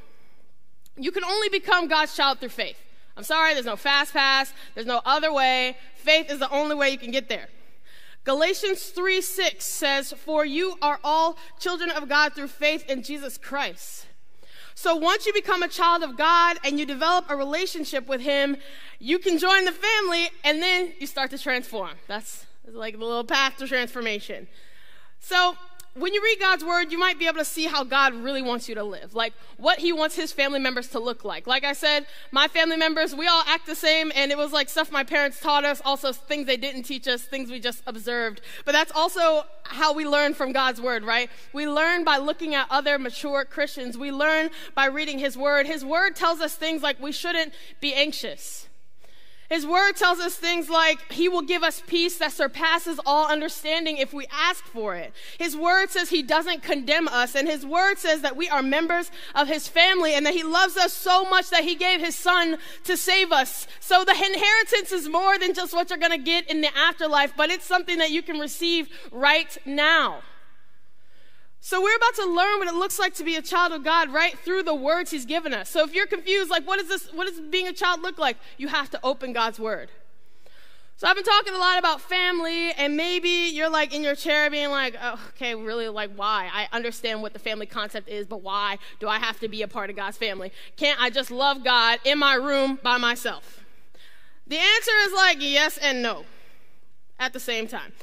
You 0.98 1.12
can 1.12 1.24
only 1.24 1.50
become 1.50 1.88
God's 1.88 2.16
child 2.16 2.40
through 2.40 2.50
faith. 2.50 2.78
I'm 3.16 3.24
sorry, 3.24 3.54
there's 3.54 3.66
no 3.66 3.76
fast 3.76 4.14
pass, 4.14 4.54
there's 4.74 4.88
no 4.88 5.02
other 5.06 5.32
way. 5.32 5.78
Faith 5.96 6.32
is 6.32 6.40
the 6.40 6.50
only 6.50 6.76
way 6.76 6.90
you 6.90 6.98
can 6.98 7.12
get 7.12 7.30
there. 7.30 7.48
Galatians 8.24 8.86
3 8.86 9.22
6 9.22 9.64
says, 9.64 10.14
For 10.14 10.46
you 10.46 10.78
are 10.82 11.00
all 11.04 11.38
children 11.60 11.92
of 11.92 12.10
God 12.10 12.34
through 12.34 12.48
faith 12.48 12.90
in 12.90 13.04
Jesus 13.04 13.38
Christ. 13.38 14.08
So 14.76 14.96
once 14.96 15.26
you 15.26 15.34
become 15.34 15.64
a 15.64 15.68
child 15.68 16.04
of 16.04 16.18
God 16.18 16.58
and 16.64 16.80
you 16.80 16.86
develop 16.86 17.30
a 17.30 17.36
relationship 17.36 18.08
with 18.08 18.22
Him, 18.22 18.58
you 19.00 19.20
can 19.20 19.38
join 19.38 19.66
the 19.66 19.72
family 19.72 20.30
and 20.44 20.62
then 20.62 20.94
you 21.00 21.08
start 21.08 21.32
to 21.32 21.38
transform. 21.38 21.92
That's 22.08 22.46
like 22.66 22.98
the 22.98 23.06
little 23.06 23.24
path 23.24 23.58
to 23.58 23.68
transformation. 23.68 24.48
So 25.20 25.56
when 25.96 26.14
you 26.14 26.24
read 26.24 26.40
God's 26.40 26.66
word, 26.66 26.92
you 26.92 26.98
might 26.98 27.20
be 27.20 27.28
able 27.28 27.38
to 27.38 27.46
see 27.46 27.66
how 27.66 27.84
God 27.84 28.16
really 28.16 28.42
wants 28.42 28.68
you 28.68 28.74
to 28.76 28.84
live, 28.84 29.14
like 29.14 29.34
what 29.58 29.80
He 29.80 29.94
wants 29.94 30.16
His 30.16 30.32
family 30.32 30.60
members 30.60 30.88
to 30.90 31.00
look 31.00 31.24
like. 31.24 31.46
Like 31.46 31.64
I 31.64 31.74
said, 31.74 32.08
my 32.32 32.48
family 32.48 32.78
members, 32.78 33.16
we 33.16 33.28
all 33.28 33.44
act 33.46 33.68
the 33.68 33.76
same, 33.76 34.12
and 34.16 34.32
it 34.32 34.38
was 34.38 34.52
like 34.52 34.70
stuff 34.70 34.92
my 34.92 35.04
parents 35.04 35.40
taught 35.40 35.64
us, 35.64 35.82
also 35.86 36.12
things 36.12 36.48
they 36.48 36.58
didn't 36.58 36.84
teach 36.84 37.08
us, 37.08 37.22
things 37.22 37.52
we 37.52 37.60
just 37.60 37.84
observed. 37.86 38.42
But 38.66 38.72
that's 38.72 38.92
also 38.92 39.44
how 39.64 39.94
we 39.94 40.08
learn 40.08 40.34
from 40.34 40.52
God's 40.52 40.82
word, 40.82 41.04
right? 41.04 41.30
We 41.54 41.68
learn 41.68 42.04
by 42.04 42.18
looking 42.18 42.56
at 42.56 42.68
other 42.72 42.98
mature 42.98 43.46
Christians, 43.46 43.96
we 43.96 44.12
learn 44.12 44.50
by 44.74 44.86
reading 44.86 45.20
His 45.20 45.38
word. 45.38 45.68
His 45.68 45.86
word 45.86 46.16
tells 46.16 46.42
us 46.42 46.56
things 46.56 46.82
like 46.82 47.00
we 47.00 47.12
shouldn't 47.12 47.54
be 47.80 47.94
anxious. 47.94 48.68
His 49.54 49.68
word 49.68 49.96
tells 49.96 50.20
us 50.20 50.36
things 50.36 50.68
like 50.68 51.12
he 51.12 51.30
will 51.30 51.44
give 51.44 51.62
us 51.62 51.84
peace 51.86 52.18
that 52.18 52.32
surpasses 52.32 53.00
all 53.06 53.28
understanding 53.28 53.98
if 53.98 54.12
we 54.12 54.26
ask 54.32 54.64
for 54.64 54.96
it. 54.96 55.14
His 55.38 55.56
word 55.56 55.92
says 55.92 56.10
he 56.10 56.24
doesn't 56.24 56.64
condemn 56.64 57.08
us, 57.08 57.36
and 57.36 57.48
his 57.48 57.64
word 57.64 58.00
says 58.00 58.22
that 58.22 58.36
we 58.36 58.50
are 58.50 58.64
members 58.64 59.12
of 59.36 59.48
his 59.48 59.68
family 59.68 60.16
and 60.16 60.26
that 60.26 60.34
he 60.34 60.42
loves 60.42 60.76
us 60.76 60.92
so 60.92 61.26
much 61.26 61.52
that 61.52 61.64
he 61.64 61.76
gave 61.76 62.00
his 62.00 62.16
son 62.16 62.58
to 62.86 62.98
save 62.98 63.32
us. 63.32 63.68
So 63.80 64.04
the 64.04 64.14
inheritance 64.14 64.92
is 64.92 65.08
more 65.08 65.38
than 65.38 65.54
just 65.54 65.72
what 65.72 65.92
you're 65.92 66.00
going 66.00 66.12
to 66.14 66.18
get 66.18 66.50
in 66.50 66.62
the 66.62 66.76
afterlife, 66.76 67.34
but 67.38 67.52
it's 67.52 67.66
something 67.66 68.00
that 68.00 68.10
you 68.10 68.24
can 68.24 68.40
receive 68.40 68.90
right 69.12 69.56
now. 69.68 70.24
So 71.66 71.82
we're 71.82 71.96
about 71.96 72.14
to 72.16 72.26
learn 72.26 72.60
what 72.60 72.68
it 72.68 72.74
looks 72.74 73.00
like 73.00 73.14
to 73.14 73.24
be 73.24 73.38
a 73.38 73.42
child 73.42 73.72
of 73.72 73.86
God 73.86 74.12
right 74.12 74.38
through 74.38 74.64
the 74.64 74.76
words 74.76 75.12
he's 75.12 75.26
given 75.26 75.54
us. 75.54 75.70
So 75.70 75.86
if 75.86 75.96
you're 75.96 76.06
confused, 76.06 76.50
like 76.50 76.68
what 76.68 76.78
is 76.78 76.90
this, 76.90 77.08
what 77.14 77.26
does 77.26 77.40
being 77.40 77.70
a 77.70 77.72
child 77.72 78.02
look 78.02 78.18
like? 78.18 78.36
You 78.58 78.68
have 78.68 78.90
to 78.90 79.00
open 79.02 79.32
God's 79.32 79.62
word. 79.62 79.90
So 80.98 81.08
I've 81.08 81.16
been 81.16 81.24
talking 81.24 81.54
a 81.54 81.58
lot 81.58 81.80
about 81.80 82.02
family, 82.02 82.74
and 82.74 82.98
maybe 82.98 83.30
you're 83.30 83.70
like 83.70 83.96
in 83.96 84.04
your 84.04 84.14
chair 84.14 84.50
being 84.50 84.72
like, 84.72 84.98
oh, 85.02 85.18
okay, 85.30 85.56
really, 85.56 85.88
like 85.88 86.12
why? 86.18 86.50
I 86.52 86.68
understand 86.76 87.22
what 87.22 87.32
the 87.32 87.40
family 87.40 87.66
concept 87.66 88.10
is, 88.10 88.28
but 88.28 88.42
why 88.42 88.78
do 89.00 89.08
I 89.08 89.20
have 89.20 89.40
to 89.40 89.48
be 89.48 89.62
a 89.62 89.68
part 89.70 89.90
of 89.90 89.96
God's 89.96 90.18
family? 90.18 90.52
Can't 90.76 91.02
I 91.02 91.10
just 91.10 91.32
love 91.32 91.64
God 91.64 92.00
in 92.04 92.20
my 92.20 92.34
room 92.34 92.78
by 92.84 92.98
myself? 92.98 93.64
The 94.48 94.58
answer 94.58 94.92
is 95.06 95.14
like 95.14 95.38
yes 95.40 95.78
and 95.78 96.02
no 96.02 96.26
at 97.18 97.32
the 97.32 97.40
same 97.40 97.70
time. 97.70 97.94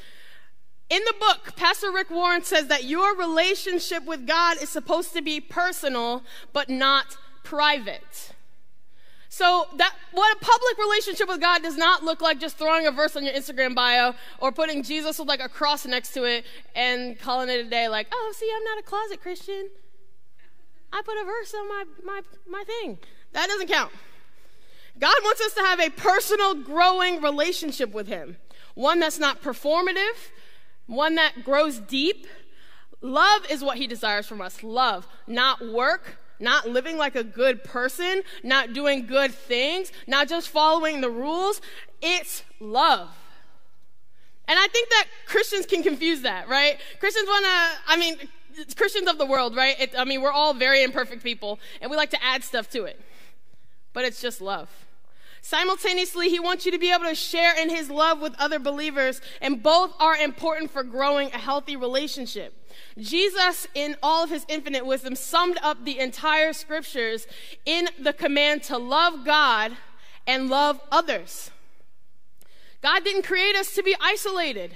In 0.90 1.00
the 1.06 1.14
book, 1.20 1.54
Pastor 1.54 1.92
Rick 1.92 2.11
Warren 2.11 2.42
says 2.42 2.66
that 2.66 2.85
your 2.85 3.16
relationship 3.16 4.04
with 4.04 4.26
God 4.26 4.61
is 4.61 4.68
supposed 4.68 5.12
to 5.14 5.23
be 5.23 5.40
personal, 5.40 6.25
but 6.52 6.68
not 6.68 7.16
private. 7.44 8.32
So 9.28 9.68
that 9.76 9.94
what 10.11 10.37
a 10.37 10.44
public 10.44 10.76
relationship 10.78 11.28
with 11.28 11.40
God 11.40 11.62
does 11.62 11.76
not 11.76 12.02
look 12.02 12.20
like 12.20 12.40
just 12.40 12.59
throwing 12.59 12.88
a 12.88 12.90
verse 12.90 13.14
on 13.14 13.25
your 13.25 13.32
Instagram 13.32 13.76
bio 13.76 14.14
or 14.40 14.50
putting 14.50 14.82
Jesus 14.82 15.20
with 15.20 15.28
like 15.28 15.40
a 15.40 15.49
cross 15.49 15.87
next 15.87 16.12
to 16.14 16.25
it 16.25 16.44
and 16.75 17.16
calling 17.20 17.49
it 17.49 17.64
a 17.64 17.70
day 17.70 17.87
like, 17.87 18.09
oh, 18.11 18.35
see, 18.37 18.50
I'm 18.54 18.64
not 18.64 18.80
a 18.80 18.82
closet 18.82 19.23
Christian. 19.23 19.70
I 20.92 21.02
put 21.02 21.16
a 21.16 21.25
verse 21.25 21.54
on 21.54 21.68
my, 21.68 21.85
my, 22.04 22.20
my 22.49 22.64
thing. 22.64 22.99
That 23.32 23.47
doesn't 23.47 23.68
count. 23.68 23.92
God 24.99 25.14
wants 25.23 25.40
us 25.40 25.54
to 25.54 25.61
have 25.61 25.78
a 25.78 25.90
personal, 25.90 26.54
growing 26.56 27.23
relationship 27.23 27.92
with 27.92 28.09
Him. 28.09 28.37
One 28.75 28.99
that's 28.99 29.20
not 29.20 29.40
performative, 29.40 30.30
one 30.90 31.14
that 31.14 31.44
grows 31.44 31.78
deep. 31.78 32.26
Love 33.00 33.47
is 33.49 33.62
what 33.62 33.78
he 33.78 33.87
desires 33.87 34.26
from 34.26 34.40
us. 34.40 34.62
Love, 34.62 35.06
not 35.26 35.66
work, 35.66 36.18
not 36.40 36.68
living 36.68 36.99
like 36.99 37.14
a 37.14 37.25
good 37.25 37.62
person, 37.62 38.23
not 38.42 38.73
doing 38.73 39.06
good 39.06 39.32
things, 39.32 39.92
not 40.06 40.28
just 40.28 40.49
following 40.49 41.00
the 41.00 41.09
rules. 41.09 41.61
It's 42.02 42.42
love. 42.59 43.09
And 44.49 44.59
I 44.59 44.66
think 44.66 44.88
that 44.90 45.06
Christians 45.26 45.64
can 45.64 45.82
confuse 45.82 46.23
that, 46.23 46.49
right? 46.49 46.78
Christians 46.99 47.28
want 47.28 47.44
to, 47.44 47.92
I 47.92 47.97
mean, 47.97 48.16
Christians 48.75 49.09
of 49.09 49.16
the 49.16 49.26
world, 49.26 49.54
right? 49.54 49.78
It, 49.78 49.94
I 49.97 50.04
mean, 50.04 50.23
we're 50.23 50.32
all 50.32 50.54
very 50.54 50.82
imperfect 50.82 51.23
people, 51.23 51.61
and 51.80 51.88
we 51.88 51.97
like 51.97 52.11
to 52.11 52.23
add 52.23 52.42
stuff 52.42 52.68
to 52.70 52.85
it. 52.85 53.00
But 53.92 54.04
it's 54.04 54.20
just 54.20 54.40
love. 54.40 54.68
Simultaneously, 55.42 56.28
he 56.28 56.38
wants 56.38 56.66
you 56.66 56.73
to 56.73 56.78
be 56.78 56.92
able 56.92 57.04
to 57.04 57.14
share 57.14 57.59
in 57.61 57.70
his 57.70 57.90
love 57.90 58.20
with 58.20 58.35
other 58.38 58.59
believers, 58.59 59.20
and 59.40 59.62
both 59.62 59.92
are 59.99 60.16
important 60.16 60.70
for 60.70 60.82
growing 60.82 61.28
a 61.32 61.38
healthy 61.38 61.76
relationship. 61.76 62.54
Jesus, 62.99 63.66
in 63.75 63.97
all 64.02 64.25
of 64.25 64.30
his 64.30 64.44
infinite 64.49 64.85
wisdom, 64.85 65.14
summed 65.14 65.59
up 65.62 65.85
the 65.85 65.99
entire 65.99 66.52
scriptures 66.52 67.26
in 67.64 67.88
the 67.99 68.12
command 68.12 68.62
to 68.64 68.76
love 68.76 69.25
God 69.25 69.73
and 70.26 70.50
love 70.50 70.80
others. 70.92 71.50
God 72.82 73.04
didn't 73.04 73.23
create 73.23 73.56
us 73.56 73.75
to 73.75 73.82
be 73.82 73.97
isolated. 74.00 74.75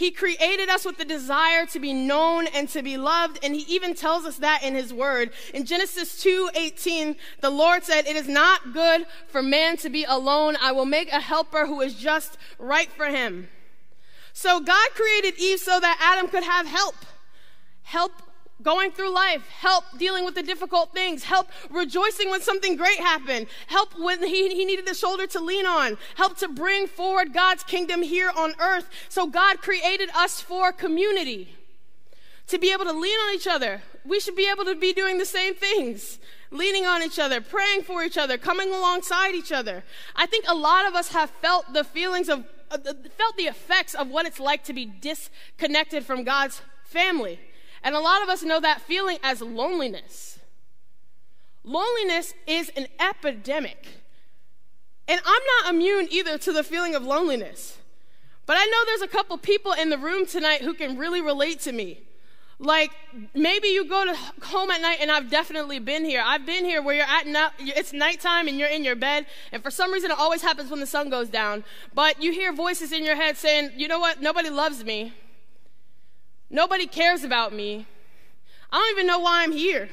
He 0.00 0.10
created 0.10 0.70
us 0.70 0.86
with 0.86 0.96
the 0.96 1.04
desire 1.04 1.66
to 1.66 1.78
be 1.78 1.92
known 1.92 2.46
and 2.46 2.70
to 2.70 2.82
be 2.82 2.96
loved, 2.96 3.38
and 3.42 3.54
he 3.54 3.74
even 3.74 3.94
tells 3.94 4.24
us 4.24 4.36
that 4.36 4.62
in 4.62 4.74
his 4.74 4.94
word. 4.94 5.30
In 5.52 5.66
Genesis 5.66 6.22
2:18, 6.22 7.18
the 7.42 7.50
Lord 7.50 7.84
said, 7.84 8.06
"It 8.06 8.16
is 8.16 8.26
not 8.26 8.72
good 8.72 9.06
for 9.28 9.42
man 9.42 9.76
to 9.76 9.90
be 9.90 10.04
alone. 10.04 10.56
I 10.58 10.72
will 10.72 10.86
make 10.86 11.12
a 11.12 11.20
helper 11.20 11.66
who 11.66 11.82
is 11.82 11.96
just 11.96 12.38
right 12.58 12.90
for 12.90 13.08
him." 13.08 13.50
So 14.32 14.58
God 14.58 14.88
created 14.94 15.34
Eve 15.36 15.60
so 15.60 15.78
that 15.78 15.98
Adam 16.00 16.30
could 16.30 16.44
have 16.44 16.66
help. 16.66 16.96
Help 17.82 18.22
going 18.62 18.90
through 18.92 19.12
life, 19.14 19.46
help 19.48 19.84
dealing 19.98 20.24
with 20.24 20.34
the 20.34 20.42
difficult 20.42 20.92
things, 20.92 21.24
help 21.24 21.48
rejoicing 21.70 22.30
when 22.30 22.40
something 22.40 22.76
great 22.76 22.98
happened, 22.98 23.46
help 23.66 23.98
when 23.98 24.22
he, 24.22 24.54
he 24.54 24.64
needed 24.64 24.88
a 24.88 24.94
shoulder 24.94 25.26
to 25.28 25.40
lean 25.40 25.66
on, 25.66 25.98
help 26.16 26.36
to 26.38 26.48
bring 26.48 26.86
forward 26.86 27.32
God's 27.32 27.62
kingdom 27.62 28.02
here 28.02 28.30
on 28.36 28.54
earth. 28.60 28.88
So 29.08 29.26
God 29.26 29.60
created 29.60 30.10
us 30.14 30.40
for 30.40 30.72
community, 30.72 31.56
to 32.50 32.58
be 32.58 32.72
able 32.72 32.84
to 32.84 32.92
lean 32.92 33.18
on 33.18 33.34
each 33.34 33.46
other. 33.46 33.80
We 34.04 34.18
should 34.18 34.34
be 34.34 34.50
able 34.50 34.64
to 34.64 34.74
be 34.74 34.92
doing 34.92 35.18
the 35.18 35.24
same 35.24 35.54
things. 35.54 36.18
Leaning 36.50 36.84
on 36.84 37.00
each 37.00 37.20
other, 37.20 37.40
praying 37.40 37.82
for 37.82 38.02
each 38.02 38.18
other, 38.18 38.36
coming 38.36 38.70
alongside 38.70 39.36
each 39.36 39.52
other. 39.52 39.84
I 40.16 40.26
think 40.26 40.46
a 40.48 40.54
lot 40.54 40.84
of 40.84 40.96
us 40.96 41.08
have 41.12 41.30
felt 41.30 41.72
the 41.72 41.84
feelings 41.84 42.28
of, 42.28 42.44
uh, 42.72 42.78
felt 43.16 43.36
the 43.36 43.44
effects 43.44 43.94
of 43.94 44.08
what 44.08 44.26
it's 44.26 44.40
like 44.40 44.64
to 44.64 44.72
be 44.72 44.84
disconnected 44.84 46.04
from 46.04 46.24
God's 46.24 46.60
family. 46.84 47.38
And 47.82 47.94
a 47.94 48.00
lot 48.00 48.22
of 48.22 48.28
us 48.28 48.42
know 48.42 48.60
that 48.60 48.80
feeling 48.80 49.18
as 49.22 49.40
loneliness. 49.40 50.38
Loneliness 51.64 52.34
is 52.46 52.70
an 52.76 52.86
epidemic. 52.98 53.86
And 55.08 55.20
I'm 55.24 55.42
not 55.62 55.74
immune 55.74 56.08
either 56.10 56.38
to 56.38 56.52
the 56.52 56.62
feeling 56.62 56.94
of 56.94 57.02
loneliness. 57.02 57.78
But 58.46 58.56
I 58.58 58.64
know 58.66 58.84
there's 58.86 59.02
a 59.02 59.08
couple 59.08 59.36
people 59.38 59.72
in 59.72 59.90
the 59.90 59.98
room 59.98 60.26
tonight 60.26 60.62
who 60.62 60.74
can 60.74 60.98
really 60.98 61.20
relate 61.20 61.60
to 61.60 61.72
me. 61.72 62.00
Like 62.58 62.90
maybe 63.34 63.68
you 63.68 63.86
go 63.86 64.04
to 64.04 64.14
home 64.46 64.70
at 64.70 64.82
night, 64.82 64.98
and 65.00 65.10
I've 65.10 65.30
definitely 65.30 65.78
been 65.78 66.04
here. 66.04 66.22
I've 66.24 66.44
been 66.44 66.66
here 66.66 66.82
where 66.82 66.94
you're 66.94 67.06
at 67.06 67.26
night, 67.26 67.52
it's 67.58 67.94
nighttime 67.94 68.48
and 68.48 68.58
you're 68.58 68.68
in 68.68 68.84
your 68.84 68.96
bed, 68.96 69.24
and 69.50 69.62
for 69.62 69.70
some 69.70 69.90
reason 69.92 70.10
it 70.10 70.18
always 70.18 70.42
happens 70.42 70.70
when 70.70 70.78
the 70.78 70.86
sun 70.86 71.08
goes 71.08 71.30
down. 71.30 71.64
But 71.94 72.22
you 72.22 72.32
hear 72.32 72.52
voices 72.52 72.92
in 72.92 73.02
your 73.02 73.16
head 73.16 73.38
saying, 73.38 73.70
"You 73.76 73.88
know 73.88 73.98
what? 73.98 74.20
Nobody 74.20 74.50
loves 74.50 74.84
me. 74.84 75.14
Nobody 76.50 76.86
cares 76.86 77.22
about 77.22 77.52
me. 77.52 77.86
I 78.72 78.78
don't 78.78 78.90
even 78.90 79.06
know 79.06 79.20
why 79.20 79.42
I'm 79.42 79.52
here. 79.52 79.88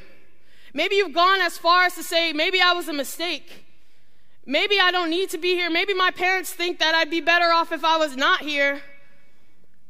Maybe 0.74 0.96
you've 0.96 1.14
gone 1.14 1.40
as 1.42 1.58
far 1.58 1.86
as 1.86 1.96
to 1.96 2.04
say, 2.04 2.34
maybe 2.34 2.60
I 2.60 2.74
was 2.74 2.88
a 2.88 2.94
mistake. 2.94 3.66
Maybe 4.46 4.80
I 4.80 4.92
don't 4.92 5.10
need 5.10 5.30
to 5.32 5.38
be 5.38 5.54
here. 5.54 5.70
Maybe 5.70 5.94
my 5.94 6.12
parents 6.12 6.54
think 6.54 6.80
that 6.80 6.96
I'd 6.96 7.10
be 7.10 7.22
better 7.22 7.52
off 7.52 7.72
if 7.72 7.84
I 7.84 7.98
was 7.98 8.16
not 8.16 8.42
here. 8.42 8.82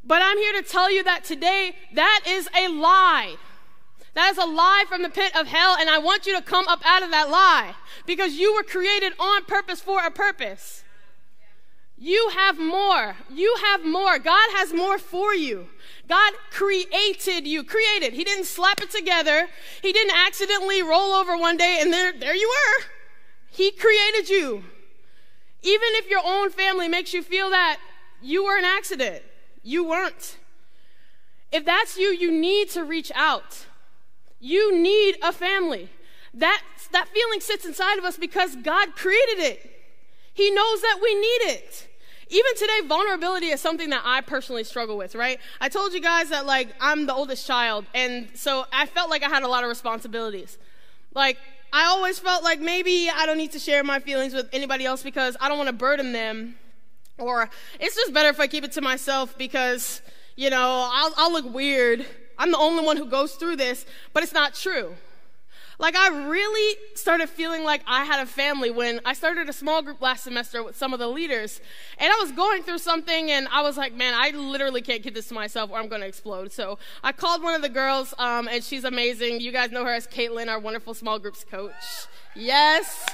But 0.03 0.21
I'm 0.21 0.37
here 0.37 0.53
to 0.53 0.61
tell 0.61 0.91
you 0.91 1.03
that 1.03 1.23
today, 1.23 1.75
that 1.93 2.23
is 2.27 2.49
a 2.57 2.67
lie. 2.67 3.35
That 4.13 4.31
is 4.31 4.37
a 4.37 4.45
lie 4.45 4.85
from 4.87 5.03
the 5.03 5.09
pit 5.09 5.35
of 5.35 5.47
hell, 5.47 5.75
and 5.79 5.89
I 5.89 5.99
want 5.99 6.25
you 6.25 6.35
to 6.35 6.41
come 6.41 6.67
up 6.67 6.81
out 6.85 7.03
of 7.03 7.11
that 7.11 7.29
lie 7.29 7.75
because 8.05 8.33
you 8.33 8.55
were 8.55 8.63
created 8.63 9.13
on 9.19 9.45
purpose 9.45 9.79
for 9.79 10.03
a 10.03 10.09
purpose. 10.09 10.83
You 11.97 12.29
have 12.35 12.59
more. 12.59 13.15
You 13.33 13.55
have 13.63 13.83
more. 13.83 14.19
God 14.19 14.49
has 14.53 14.71
more 14.71 14.99
for 14.99 15.33
you. 15.33 15.67
God 16.07 16.33
created 16.51 17.47
you. 17.47 17.63
Created. 17.63 18.13
He 18.13 18.23
didn't 18.23 18.45
slap 18.45 18.81
it 18.81 18.91
together. 18.91 19.47
He 19.81 19.91
didn't 19.91 20.15
accidentally 20.15 20.83
roll 20.83 21.13
over 21.13 21.35
one 21.35 21.57
day 21.57 21.79
and 21.81 21.91
there, 21.91 22.13
there 22.13 22.35
you 22.35 22.47
were. 22.47 22.85
He 23.49 23.71
created 23.71 24.29
you. 24.29 24.63
Even 25.63 25.89
if 25.93 26.07
your 26.09 26.21
own 26.23 26.51
family 26.51 26.87
makes 26.87 27.13
you 27.13 27.23
feel 27.23 27.49
that 27.49 27.79
you 28.21 28.45
were 28.45 28.57
an 28.57 28.63
accident, 28.63 29.23
you 29.63 29.83
weren't. 29.83 30.37
If 31.51 31.65
that's 31.65 31.97
you, 31.97 32.09
you 32.09 32.31
need 32.31 32.69
to 32.71 32.83
reach 32.83 33.11
out. 33.15 33.65
You 34.39 34.77
need 34.77 35.17
a 35.23 35.31
family. 35.31 35.89
That, 36.33 36.61
that 36.91 37.07
feeling 37.07 37.39
sits 37.39 37.65
inside 37.65 37.97
of 37.97 38.03
us 38.03 38.17
because 38.17 38.55
God 38.57 38.95
created 38.95 39.39
it. 39.39 39.76
He 40.37 40.51
knows 40.51 40.81
that 40.81 40.99
we 41.01 41.15
need 41.15 41.53
it. 41.55 41.87
Even 42.29 42.55
today, 42.55 42.81
vulnerability 42.85 43.47
is 43.47 43.59
something 43.59 43.89
that 43.89 44.03
I 44.05 44.21
personally 44.21 44.63
struggle 44.63 44.95
with, 44.95 45.15
right? 45.15 45.39
I 45.59 45.67
told 45.67 45.93
you 45.93 45.99
guys 45.99 46.29
that, 46.29 46.45
like, 46.45 46.75
I'm 46.79 47.07
the 47.07 47.13
oldest 47.13 47.47
child, 47.47 47.85
and 47.95 48.27
so 48.35 48.65
I 48.71 48.85
felt 48.85 49.09
like 49.09 49.23
I 49.23 49.29
had 49.29 49.41
a 49.41 49.47
lot 49.47 49.63
of 49.63 49.69
responsibilities. 49.69 50.59
Like, 51.15 51.39
I 51.73 51.85
always 51.85 52.19
felt 52.19 52.43
like 52.43 52.59
maybe 52.59 53.09
I 53.09 53.25
don't 53.25 53.39
need 53.39 53.53
to 53.53 53.59
share 53.59 53.83
my 53.83 53.97
feelings 53.99 54.35
with 54.35 54.47
anybody 54.53 54.85
else 54.85 55.01
because 55.01 55.35
I 55.41 55.49
don't 55.49 55.57
want 55.57 55.69
to 55.69 55.73
burden 55.73 56.11
them. 56.11 56.55
Or 57.17 57.49
it's 57.79 57.95
just 57.95 58.13
better 58.13 58.29
if 58.29 58.39
I 58.39 58.45
keep 58.45 58.63
it 58.63 58.73
to 58.73 58.81
myself 58.81 59.35
because, 59.39 60.03
you 60.35 60.51
know, 60.51 60.87
I'll, 60.93 61.13
I'll 61.17 61.31
look 61.31 61.51
weird. 61.51 62.05
I'm 62.37 62.51
the 62.51 62.59
only 62.59 62.85
one 62.85 62.97
who 62.97 63.05
goes 63.05 63.33
through 63.33 63.55
this, 63.55 63.87
but 64.13 64.21
it's 64.21 64.33
not 64.33 64.53
true. 64.53 64.95
Like, 65.79 65.95
I 65.95 66.27
really 66.27 66.77
started 66.95 67.29
feeling 67.29 67.63
like 67.63 67.81
I 67.85 68.03
had 68.03 68.19
a 68.19 68.25
family 68.25 68.71
when 68.71 68.99
I 69.05 69.13
started 69.13 69.47
a 69.47 69.53
small 69.53 69.83
group 69.83 70.01
last 70.01 70.23
semester 70.23 70.63
with 70.63 70.75
some 70.75 70.91
of 70.91 70.99
the 70.99 71.07
leaders. 71.07 71.61
And 71.99 72.11
I 72.11 72.15
was 72.19 72.31
going 72.31 72.63
through 72.63 72.79
something, 72.79 73.29
and 73.29 73.47
I 73.51 73.61
was 73.61 73.77
like, 73.77 73.93
man, 73.93 74.15
I 74.15 74.31
literally 74.31 74.81
can't 74.81 75.03
keep 75.03 75.13
this 75.13 75.27
to 75.27 75.35
myself 75.35 75.69
or 75.69 75.77
I'm 75.77 75.87
going 75.87 76.01
to 76.01 76.07
explode. 76.07 76.51
So 76.51 76.79
I 77.03 77.11
called 77.11 77.43
one 77.43 77.53
of 77.53 77.61
the 77.61 77.69
girls, 77.69 78.13
um, 78.17 78.47
and 78.47 78.63
she's 78.63 78.85
amazing. 78.85 79.39
You 79.39 79.51
guys 79.51 79.71
know 79.71 79.85
her 79.85 79.93
as 79.93 80.07
Caitlin, 80.07 80.47
our 80.47 80.59
wonderful 80.59 80.95
small 80.95 81.19
groups 81.19 81.43
coach. 81.43 81.73
Yes. 82.35 83.05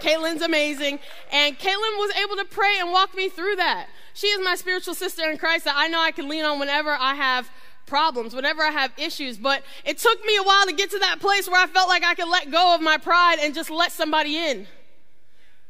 Caitlin's 0.00 0.42
amazing. 0.42 0.98
And 1.30 1.58
Caitlin 1.58 1.98
was 1.98 2.12
able 2.16 2.36
to 2.36 2.44
pray 2.44 2.78
and 2.80 2.90
walk 2.90 3.14
me 3.16 3.28
through 3.28 3.56
that. 3.56 3.88
She 4.14 4.26
is 4.28 4.40
my 4.42 4.56
spiritual 4.56 4.94
sister 4.94 5.30
in 5.30 5.38
Christ 5.38 5.64
that 5.64 5.74
I 5.76 5.86
know 5.88 6.00
I 6.00 6.10
can 6.10 6.28
lean 6.28 6.44
on 6.44 6.58
whenever 6.58 6.90
I 6.90 7.14
have 7.14 7.50
problems, 7.88 8.34
whenever 8.34 8.62
I 8.62 8.70
have 8.70 8.92
issues. 8.96 9.38
But 9.38 9.62
it 9.84 9.98
took 9.98 10.24
me 10.24 10.36
a 10.36 10.42
while 10.42 10.66
to 10.66 10.72
get 10.72 10.90
to 10.90 10.98
that 11.00 11.20
place 11.20 11.48
where 11.48 11.60
I 11.60 11.66
felt 11.66 11.88
like 11.88 12.04
I 12.04 12.14
could 12.14 12.28
let 12.28 12.50
go 12.50 12.74
of 12.74 12.80
my 12.80 12.98
pride 12.98 13.38
and 13.40 13.54
just 13.54 13.70
let 13.70 13.90
somebody 13.90 14.36
in. 14.36 14.66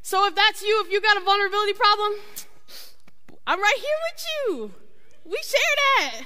So 0.02 0.26
if 0.26 0.34
that's 0.34 0.62
you, 0.62 0.82
if 0.84 0.92
you 0.92 1.00
got 1.00 1.16
a 1.16 1.24
vulnerability 1.24 1.72
problem, 1.72 2.12
I'm 3.46 3.60
right 3.60 3.76
here 3.76 3.96
with 4.12 4.24
you. 4.26 4.74
We 5.24 5.38
share 5.42 5.60
that. 5.98 6.22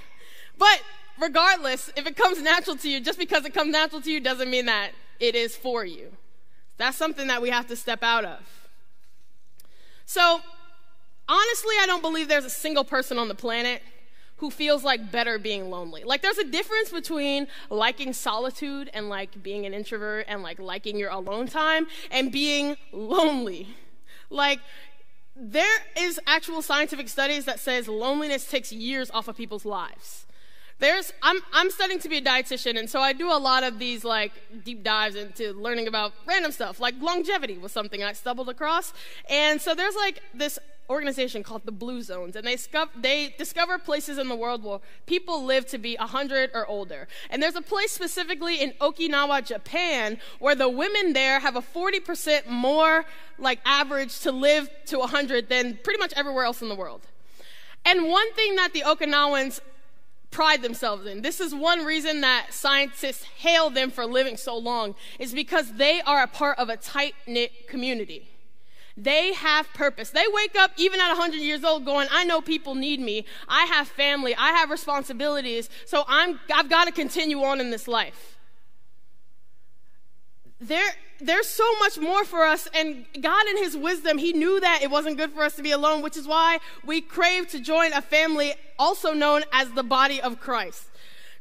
But 0.58 0.82
regardless, 1.20 1.90
if 1.96 2.06
it 2.06 2.16
comes 2.16 2.40
natural 2.40 2.76
to 2.76 2.88
you, 2.88 3.00
just 3.00 3.18
because 3.18 3.44
it 3.44 3.54
comes 3.54 3.72
natural 3.72 4.00
to 4.02 4.10
you 4.10 4.20
doesn't 4.20 4.50
mean 4.50 4.66
that 4.66 4.90
it 5.20 5.34
is 5.34 5.56
for 5.56 5.84
you. 5.84 6.12
That's 6.78 6.96
something 6.96 7.28
that 7.28 7.42
we 7.42 7.50
have 7.50 7.66
to 7.68 7.76
step 7.76 8.02
out 8.02 8.24
of. 8.24 8.40
So, 10.04 10.40
honestly, 11.28 11.74
I 11.80 11.86
don't 11.86 12.02
believe 12.02 12.28
there's 12.28 12.44
a 12.44 12.50
single 12.50 12.84
person 12.84 13.18
on 13.18 13.28
the 13.28 13.34
planet 13.34 13.82
who 14.42 14.50
feels 14.50 14.82
like 14.82 15.12
better 15.12 15.38
being 15.38 15.70
lonely. 15.70 16.02
Like 16.02 16.20
there's 16.20 16.36
a 16.36 16.44
difference 16.44 16.90
between 16.90 17.46
liking 17.70 18.12
solitude 18.12 18.90
and 18.92 19.08
like 19.08 19.40
being 19.40 19.66
an 19.66 19.72
introvert 19.72 20.26
and 20.26 20.42
like 20.42 20.58
liking 20.58 20.98
your 20.98 21.10
alone 21.10 21.46
time 21.46 21.86
and 22.10 22.32
being 22.32 22.76
lonely. 22.90 23.68
Like 24.30 24.58
there 25.36 25.78
is 25.96 26.18
actual 26.26 26.60
scientific 26.60 27.08
studies 27.08 27.44
that 27.44 27.60
says 27.60 27.86
loneliness 27.86 28.50
takes 28.50 28.72
years 28.72 29.12
off 29.12 29.28
of 29.28 29.36
people's 29.36 29.64
lives. 29.64 30.26
There's, 30.80 31.12
I'm, 31.22 31.36
I'm 31.52 31.70
studying 31.70 32.00
to 32.00 32.08
be 32.08 32.16
a 32.16 32.20
dietitian, 32.20 32.76
and 32.76 32.90
so 32.90 32.98
I 32.98 33.12
do 33.12 33.30
a 33.30 33.38
lot 33.38 33.62
of 33.62 33.78
these 33.78 34.02
like 34.04 34.32
deep 34.64 34.82
dives 34.82 35.14
into 35.14 35.52
learning 35.52 35.86
about 35.86 36.14
random 36.26 36.50
stuff, 36.50 36.80
like 36.80 36.96
longevity 37.00 37.58
was 37.58 37.70
something 37.70 38.02
I 38.02 38.12
stumbled 38.14 38.48
across. 38.48 38.92
And 39.30 39.60
so 39.60 39.76
there's 39.76 39.94
like 39.94 40.20
this 40.34 40.58
organization 40.90 41.42
called 41.42 41.62
the 41.64 41.72
Blue 41.72 42.02
Zones, 42.02 42.36
and 42.36 42.46
they, 42.46 42.56
they 43.00 43.34
discover 43.38 43.78
places 43.78 44.18
in 44.18 44.28
the 44.28 44.36
world 44.36 44.62
where 44.64 44.80
people 45.06 45.44
live 45.44 45.66
to 45.66 45.78
be 45.78 45.96
100 45.96 46.50
or 46.54 46.66
older. 46.66 47.08
And 47.30 47.42
there's 47.42 47.56
a 47.56 47.62
place 47.62 47.92
specifically 47.92 48.60
in 48.60 48.72
Okinawa, 48.80 49.44
Japan, 49.46 50.18
where 50.38 50.54
the 50.54 50.68
women 50.68 51.12
there 51.12 51.40
have 51.40 51.56
a 51.56 51.62
40% 51.62 52.46
more 52.46 53.04
like 53.38 53.60
average 53.64 54.20
to 54.20 54.32
live 54.32 54.68
to 54.86 54.98
100 54.98 55.48
than 55.48 55.78
pretty 55.82 55.98
much 55.98 56.12
everywhere 56.14 56.44
else 56.44 56.62
in 56.62 56.68
the 56.68 56.74
world. 56.74 57.02
And 57.84 58.08
one 58.08 58.32
thing 58.34 58.56
that 58.56 58.72
the 58.72 58.82
Okinawans 58.82 59.60
pride 60.32 60.62
themselves 60.62 61.06
in. 61.06 61.22
This 61.22 61.40
is 61.40 61.54
one 61.54 61.84
reason 61.84 62.22
that 62.22 62.48
scientists 62.50 63.22
hail 63.22 63.70
them 63.70 63.90
for 63.90 64.04
living 64.04 64.36
so 64.36 64.56
long, 64.56 64.96
is 65.20 65.32
because 65.32 65.74
they 65.74 66.00
are 66.00 66.22
a 66.22 66.26
part 66.26 66.58
of 66.58 66.68
a 66.68 66.76
tight 66.76 67.14
knit 67.26 67.68
community. 67.68 68.31
They 68.96 69.32
have 69.32 69.72
purpose. 69.72 70.10
They 70.10 70.26
wake 70.28 70.56
up 70.56 70.72
even 70.76 71.00
at 71.00 71.08
100 71.08 71.36
years 71.36 71.64
old 71.64 71.84
going, 71.84 72.08
I 72.10 72.24
know 72.24 72.40
people 72.40 72.74
need 72.74 73.00
me. 73.00 73.24
I 73.48 73.64
have 73.64 73.88
family. 73.88 74.34
I 74.34 74.52
have 74.52 74.70
responsibilities. 74.70 75.70
So 75.86 76.04
I'm, 76.06 76.40
I've 76.54 76.68
got 76.68 76.84
to 76.86 76.92
continue 76.92 77.42
on 77.42 77.60
in 77.60 77.70
this 77.70 77.88
life. 77.88 78.38
There, 80.60 80.92
there's 81.20 81.48
so 81.48 81.64
much 81.80 81.98
more 81.98 82.24
for 82.24 82.44
us, 82.44 82.68
and 82.72 83.04
God, 83.20 83.46
in 83.48 83.56
His 83.56 83.76
wisdom, 83.76 84.18
He 84.18 84.32
knew 84.32 84.60
that 84.60 84.80
it 84.80 84.90
wasn't 84.90 85.16
good 85.16 85.32
for 85.32 85.42
us 85.42 85.56
to 85.56 85.62
be 85.62 85.72
alone, 85.72 86.02
which 86.02 86.16
is 86.16 86.26
why 86.26 86.58
we 86.84 87.00
crave 87.00 87.48
to 87.48 87.58
join 87.58 87.92
a 87.92 88.00
family 88.00 88.54
also 88.78 89.12
known 89.12 89.42
as 89.52 89.72
the 89.72 89.82
body 89.82 90.20
of 90.20 90.38
Christ. 90.38 90.91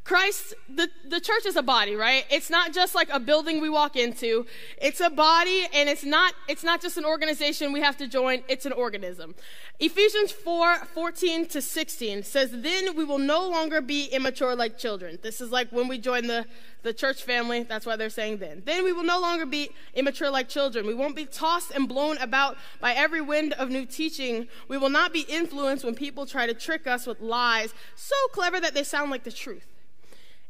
Christ, 0.04 0.56
the, 0.68 0.90
the 1.08 1.20
church 1.20 1.46
is 1.46 1.56
a 1.56 1.62
body, 1.62 1.96
right? 1.96 2.26
It's 2.32 2.50
not 2.50 2.74
just 2.74 2.96
like 2.96 3.10
a 3.12 3.20
building 3.20 3.62
we 3.62 3.70
walk 3.70 3.96
into. 3.96 4.48
It's 4.82 5.00
a 5.00 5.12
body 5.12 5.68
and 5.74 5.88
it's 5.88 6.04
not, 6.04 6.34
it's 6.48 6.64
not 6.64 6.82
just 6.82 6.98
an 6.98 7.06
organization 7.06 7.72
we 7.72 7.82
have 7.82 7.98
to 7.98 8.08
join. 8.08 8.44
It's 8.48 8.66
an 8.66 8.72
organism. 8.72 9.36
Ephesians 9.80 10.32
4, 10.32 10.86
14 10.86 11.46
to 11.50 11.62
16 11.62 12.24
says, 12.24 12.50
then 12.52 12.96
we 12.96 13.04
will 13.04 13.20
no 13.20 13.48
longer 13.48 13.80
be 13.80 14.06
immature 14.06 14.56
like 14.56 14.80
children. 14.80 15.20
This 15.22 15.40
is 15.40 15.52
like 15.52 15.72
when 15.72 15.88
we 15.88 16.00
join 16.00 16.26
the, 16.26 16.46
the 16.82 16.94
church 16.94 17.22
family. 17.22 17.62
That's 17.62 17.86
why 17.86 17.96
they're 17.96 18.10
saying 18.10 18.38
then. 18.38 18.64
Then 18.66 18.84
we 18.84 18.94
will 18.94 19.04
no 19.04 19.20
longer 19.20 19.46
be 19.46 19.70
immature 19.94 20.32
like 20.32 20.50
children. 20.50 20.88
We 20.88 20.96
won't 20.96 21.16
be 21.16 21.26
tossed 21.26 21.72
and 21.72 21.88
blown 21.88 22.18
about 22.18 22.58
by 22.80 22.94
every 22.94 23.22
wind 23.22 23.54
of 23.54 23.70
new 23.70 23.86
teaching. 23.86 24.48
We 24.68 24.80
will 24.80 24.90
not 24.90 25.14
be 25.14 25.22
influenced 25.22 25.86
when 25.86 25.94
people 25.94 26.26
try 26.26 26.48
to 26.48 26.56
trick 26.56 26.88
us 26.88 27.06
with 27.06 27.22
lies 27.22 27.72
so 27.96 28.16
clever 28.34 28.60
that 28.60 28.74
they 28.74 28.84
sound 28.84 29.12
like 29.12 29.24
the 29.24 29.32
truth. 29.32 29.68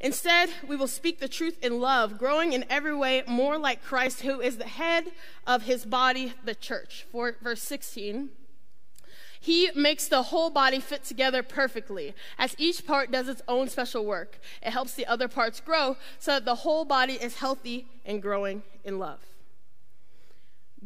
Instead, 0.04 0.50
we 0.68 0.76
will 0.76 0.88
speak 0.88 1.20
the 1.20 1.28
truth 1.28 1.64
in 1.64 1.80
love, 1.80 2.18
growing 2.18 2.54
in 2.54 2.66
every 2.72 2.96
way 2.96 3.22
more 3.28 3.60
like 3.60 3.84
Christ, 3.84 4.22
who 4.22 4.42
is 4.42 4.58
the 4.58 4.68
head 4.68 5.12
of 5.46 5.64
his 5.64 5.86
body, 5.86 6.34
the 6.44 6.56
church. 6.56 7.06
For 7.12 7.36
verse 7.40 7.62
16. 7.62 8.30
He 9.40 9.70
makes 9.76 10.08
the 10.08 10.24
whole 10.24 10.50
body 10.50 10.80
fit 10.80 11.04
together 11.04 11.44
perfectly, 11.44 12.16
as 12.40 12.56
each 12.58 12.86
part 12.86 13.12
does 13.12 13.28
its 13.28 13.44
own 13.48 13.70
special 13.70 14.04
work. 14.04 14.40
It 14.64 14.72
helps 14.72 14.96
the 14.96 15.06
other 15.06 15.28
parts 15.28 15.60
grow 15.60 15.98
so 16.18 16.32
that 16.32 16.46
the 16.46 16.56
whole 16.56 16.84
body 16.84 17.14
is 17.14 17.38
healthy 17.38 17.86
and 18.04 18.24
growing 18.24 18.64
in 18.84 18.98
love. 18.98 19.20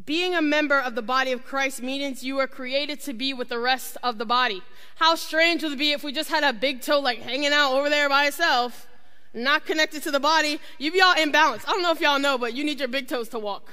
Being 0.05 0.36
a 0.36 0.41
member 0.41 0.77
of 0.77 0.95
the 0.95 1.01
body 1.01 1.31
of 1.31 1.45
Christ 1.45 1.81
means 1.81 2.24
you 2.24 2.38
are 2.39 2.48
created 2.48 3.00
to 3.01 3.13
be 3.13 3.34
with 3.34 3.48
the 3.48 3.60
rest 3.60 3.98
of 4.03 4.17
the 4.17 4.25
body. 4.25 4.62
How 4.98 5.15
strange 5.15 5.63
would 5.63 5.72
it 5.72 5.79
be 5.79 5.93
if 5.93 6.03
we 6.03 6.12
just 6.12 6.29
had 6.29 6.43
a 6.43 6.51
big 6.51 6.81
toe 6.81 7.00
like 7.00 7.19
hanging 7.19 7.53
out 7.53 7.72
over 7.74 7.89
there 7.89 8.10
by 8.10 8.25
itself? 8.25 8.88
Not 9.35 9.65
connected 9.65 10.01
to 10.03 10.11
the 10.11 10.19
body, 10.19 10.59
you 10.77 10.91
be 10.91 11.01
all 11.01 11.13
imbalanced. 11.15 11.67
I 11.67 11.71
don't 11.71 11.83
know 11.83 11.91
if 11.91 12.01
y'all 12.01 12.19
know, 12.19 12.37
but 12.37 12.53
you 12.53 12.63
need 12.63 12.79
your 12.79 12.87
big 12.87 13.07
toes 13.07 13.29
to 13.29 13.39
walk. 13.39 13.69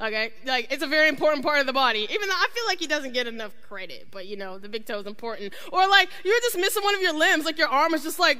Okay? 0.00 0.32
Like, 0.44 0.72
it's 0.72 0.82
a 0.82 0.86
very 0.86 1.08
important 1.08 1.44
part 1.44 1.60
of 1.60 1.66
the 1.66 1.72
body. 1.72 2.06
Even 2.10 2.28
though 2.28 2.34
I 2.34 2.48
feel 2.52 2.64
like 2.66 2.80
he 2.80 2.86
doesn't 2.86 3.12
get 3.12 3.26
enough 3.26 3.52
credit, 3.68 4.08
but 4.10 4.26
you 4.26 4.36
know, 4.36 4.58
the 4.58 4.68
big 4.68 4.86
toe 4.86 4.98
is 4.98 5.06
important. 5.06 5.54
Or 5.72 5.86
like, 5.88 6.10
you're 6.24 6.40
just 6.40 6.56
missing 6.56 6.82
one 6.82 6.94
of 6.94 7.00
your 7.00 7.16
limbs, 7.16 7.44
like 7.44 7.58
your 7.58 7.68
arm 7.68 7.94
is 7.94 8.02
just 8.02 8.18
like 8.18 8.38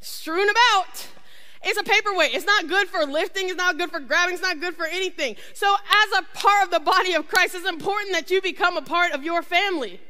strewn 0.00 0.48
about. 0.48 1.06
It's 1.64 1.78
a 1.78 1.84
paperweight. 1.84 2.34
It's 2.34 2.44
not 2.44 2.68
good 2.68 2.88
for 2.88 3.06
lifting. 3.06 3.48
It's 3.48 3.56
not 3.56 3.78
good 3.78 3.90
for 3.90 4.00
grabbing. 4.00 4.34
It's 4.34 4.42
not 4.42 4.60
good 4.60 4.74
for 4.74 4.84
anything. 4.84 5.36
So, 5.54 5.72
as 5.72 6.18
a 6.18 6.36
part 6.36 6.64
of 6.64 6.70
the 6.72 6.80
body 6.80 7.14
of 7.14 7.28
Christ, 7.28 7.54
it's 7.54 7.68
important 7.68 8.12
that 8.12 8.30
you 8.30 8.42
become 8.42 8.76
a 8.76 8.82
part 8.82 9.12
of 9.12 9.22
your 9.22 9.42
family. 9.42 10.00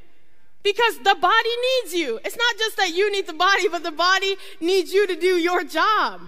Because 0.63 0.99
the 0.99 1.17
body 1.21 1.51
needs 1.83 1.95
you. 1.95 2.21
It's 2.25 2.37
not 2.37 2.59
just 2.59 2.77
that 2.77 2.95
you 2.95 3.11
need 3.11 3.27
the 3.27 3.33
body, 3.33 3.69
but 3.69 3.83
the 3.83 3.91
body 3.91 4.37
needs 4.61 4.93
you 4.93 5.07
to 5.07 5.17
do 5.17 5.37
your 5.39 5.65
job. 5.65 6.21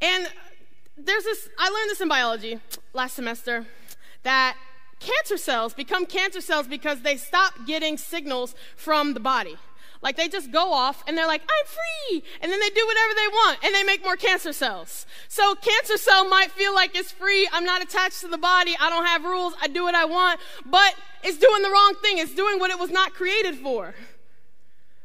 And 0.00 0.28
there's 0.96 1.24
this, 1.24 1.48
I 1.58 1.68
learned 1.68 1.90
this 1.90 2.00
in 2.00 2.08
biology 2.08 2.60
last 2.92 3.14
semester 3.14 3.66
that 4.22 4.56
cancer 5.00 5.36
cells 5.36 5.74
become 5.74 6.06
cancer 6.06 6.40
cells 6.40 6.66
because 6.66 7.02
they 7.02 7.16
stop 7.16 7.66
getting 7.66 7.96
signals 7.96 8.54
from 8.76 9.14
the 9.14 9.20
body. 9.20 9.56
Like 10.00 10.16
they 10.16 10.28
just 10.28 10.52
go 10.52 10.72
off 10.72 11.02
and 11.06 11.16
they're 11.18 11.26
like, 11.26 11.42
I'm 11.42 11.66
free. 11.66 12.22
And 12.40 12.52
then 12.52 12.60
they 12.60 12.70
do 12.70 12.86
whatever 12.86 13.14
they 13.14 13.28
want 13.28 13.58
and 13.64 13.74
they 13.74 13.82
make 13.82 14.04
more 14.04 14.16
cancer 14.16 14.52
cells. 14.52 15.06
So 15.28 15.54
cancer 15.56 15.96
cell 15.96 16.28
might 16.28 16.50
feel 16.52 16.74
like 16.74 16.96
it's 16.96 17.10
free. 17.10 17.48
I'm 17.52 17.64
not 17.64 17.82
attached 17.82 18.20
to 18.20 18.28
the 18.28 18.38
body. 18.38 18.76
I 18.80 18.90
don't 18.90 19.06
have 19.06 19.24
rules. 19.24 19.54
I 19.60 19.68
do 19.68 19.84
what 19.84 19.94
I 19.94 20.04
want. 20.04 20.40
But 20.64 20.94
it's 21.24 21.38
doing 21.38 21.62
the 21.62 21.70
wrong 21.70 21.94
thing. 22.02 22.18
It's 22.18 22.34
doing 22.34 22.58
what 22.58 22.70
it 22.70 22.78
was 22.78 22.90
not 22.90 23.14
created 23.14 23.56
for. 23.56 23.94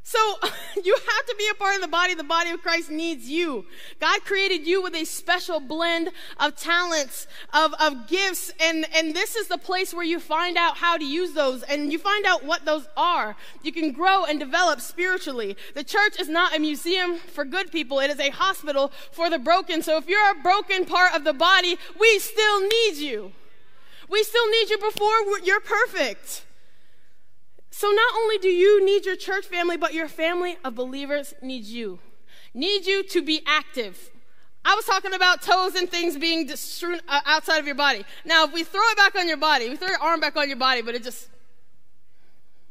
So 0.03 0.19
you 0.83 0.93
have 0.93 1.25
to 1.25 1.35
be 1.37 1.47
a 1.49 1.55
part 1.55 1.75
of 1.75 1.81
the 1.81 1.87
body. 1.87 2.13
The 2.13 2.23
body 2.23 2.49
of 2.51 2.61
Christ 2.61 2.91
needs 2.91 3.29
you. 3.29 3.65
God 3.99 4.23
created 4.25 4.67
you 4.67 4.83
with 4.83 4.95
a 4.95 5.05
special 5.05 5.59
blend 5.59 6.11
of 6.39 6.55
talents, 6.55 7.25
of, 7.53 7.73
of 7.79 8.07
gifts, 8.07 8.51
and, 8.59 8.85
and 8.93 9.15
this 9.15 9.35
is 9.35 9.47
the 9.47 9.57
place 9.57 9.93
where 9.93 10.05
you 10.05 10.19
find 10.19 10.57
out 10.57 10.77
how 10.77 10.97
to 10.97 11.05
use 11.05 11.33
those 11.33 11.63
and 11.63 11.91
you 11.91 11.97
find 11.97 12.25
out 12.25 12.43
what 12.43 12.65
those 12.65 12.87
are. 12.97 13.35
You 13.63 13.71
can 13.71 13.93
grow 13.93 14.25
and 14.25 14.39
develop 14.39 14.81
spiritually. 14.81 15.55
The 15.73 15.83
church 15.83 16.19
is 16.19 16.27
not 16.27 16.55
a 16.55 16.59
museum 16.59 17.17
for 17.17 17.45
good 17.45 17.71
people. 17.71 17.99
It 17.99 18.11
is 18.11 18.19
a 18.19 18.29
hospital 18.29 18.91
for 19.11 19.29
the 19.29 19.39
broken. 19.39 19.81
So 19.81 19.97
if 19.97 20.07
you're 20.07 20.31
a 20.31 20.43
broken 20.43 20.85
part 20.85 21.15
of 21.15 21.23
the 21.23 21.33
body, 21.33 21.77
we 21.97 22.19
still 22.19 22.61
need 22.61 22.95
you. 22.97 23.31
We 24.09 24.23
still 24.23 24.49
need 24.49 24.69
you 24.69 24.77
before 24.77 25.39
you're 25.43 25.61
perfect. 25.61 26.45
So 27.73 27.89
not 27.89 28.13
only 28.15 28.37
do 28.37 28.49
you 28.49 28.85
need 28.85 29.03
your 29.03 29.15
church 29.15 29.47
family, 29.47 29.77
but 29.77 29.95
your 29.95 30.07
family 30.07 30.57
of 30.63 30.75
believers 30.75 31.33
needs 31.41 31.71
you. 31.71 31.97
Need 32.53 32.85
you 32.85 33.01
to 33.05 33.23
be 33.23 33.41
active. 33.47 34.11
I 34.63 34.75
was 34.75 34.85
talking 34.85 35.11
about 35.11 35.41
toes 35.41 35.73
and 35.73 35.89
things 35.89 36.15
being 36.15 36.47
strewn 36.49 37.01
uh, 37.07 37.21
outside 37.25 37.57
of 37.57 37.65
your 37.65 37.73
body. 37.73 38.05
Now, 38.25 38.43
if 38.45 38.53
we 38.53 38.63
throw 38.63 38.87
it 38.91 38.97
back 38.97 39.15
on 39.15 39.27
your 39.27 39.37
body, 39.37 39.69
we 39.69 39.75
throw 39.75 39.87
your 39.87 39.99
arm 39.99 40.19
back 40.19 40.37
on 40.37 40.47
your 40.47 40.57
body, 40.57 40.83
but 40.83 40.93
it 40.93 41.01
just 41.01 41.29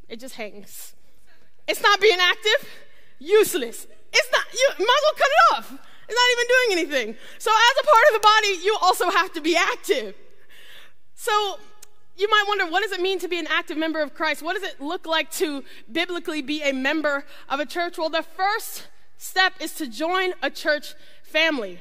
it 0.09 0.21
just 0.21 0.37
hangs. 0.37 0.95
It's 1.67 1.83
not 1.83 2.01
being 2.01 2.19
active. 2.21 2.69
Useless. 3.19 3.89
It's 4.13 4.29
not. 4.31 4.45
You 4.55 4.87
might 4.87 5.01
as 5.01 5.03
well 5.03 5.15
cut 5.17 5.27
it 5.27 5.57
off. 5.57 5.73
It's 6.09 6.15
not 6.15 6.29
even 6.33 6.47
doing 6.47 6.79
anything. 6.79 7.17
So, 7.39 7.51
as 7.51 7.85
a 7.85 7.87
part 7.87 8.05
of 8.07 8.13
the 8.15 8.21
body, 8.21 8.65
you 8.65 8.79
also 8.81 9.11
have 9.11 9.33
to 9.33 9.41
be 9.41 9.57
active. 9.57 10.15
So, 11.17 11.59
you 12.23 12.31
might 12.31 12.45
wonder 12.47 12.67
what 12.67 12.83
does 12.83 12.93
it 12.93 13.01
mean 13.01 13.19
to 13.19 13.29
be 13.29 13.39
an 13.39 13.49
active 13.49 13.77
member 13.77 14.01
of 14.01 14.15
Christ? 14.15 14.43
What 14.43 14.55
does 14.55 14.63
it 14.63 14.81
look 14.81 15.07
like 15.07 15.31
to 15.33 15.65
biblically 15.91 16.41
be 16.41 16.63
a 16.63 16.73
member 16.73 17.25
of 17.49 17.59
a 17.59 17.67
church? 17.67 17.99
Well, 17.99 18.11
the 18.11 18.23
first 18.23 18.87
step 19.19 19.55
is 19.61 19.75
to 19.75 19.89
join 19.89 20.33
a 20.41 20.49
church 20.49 20.95
family. 21.25 21.81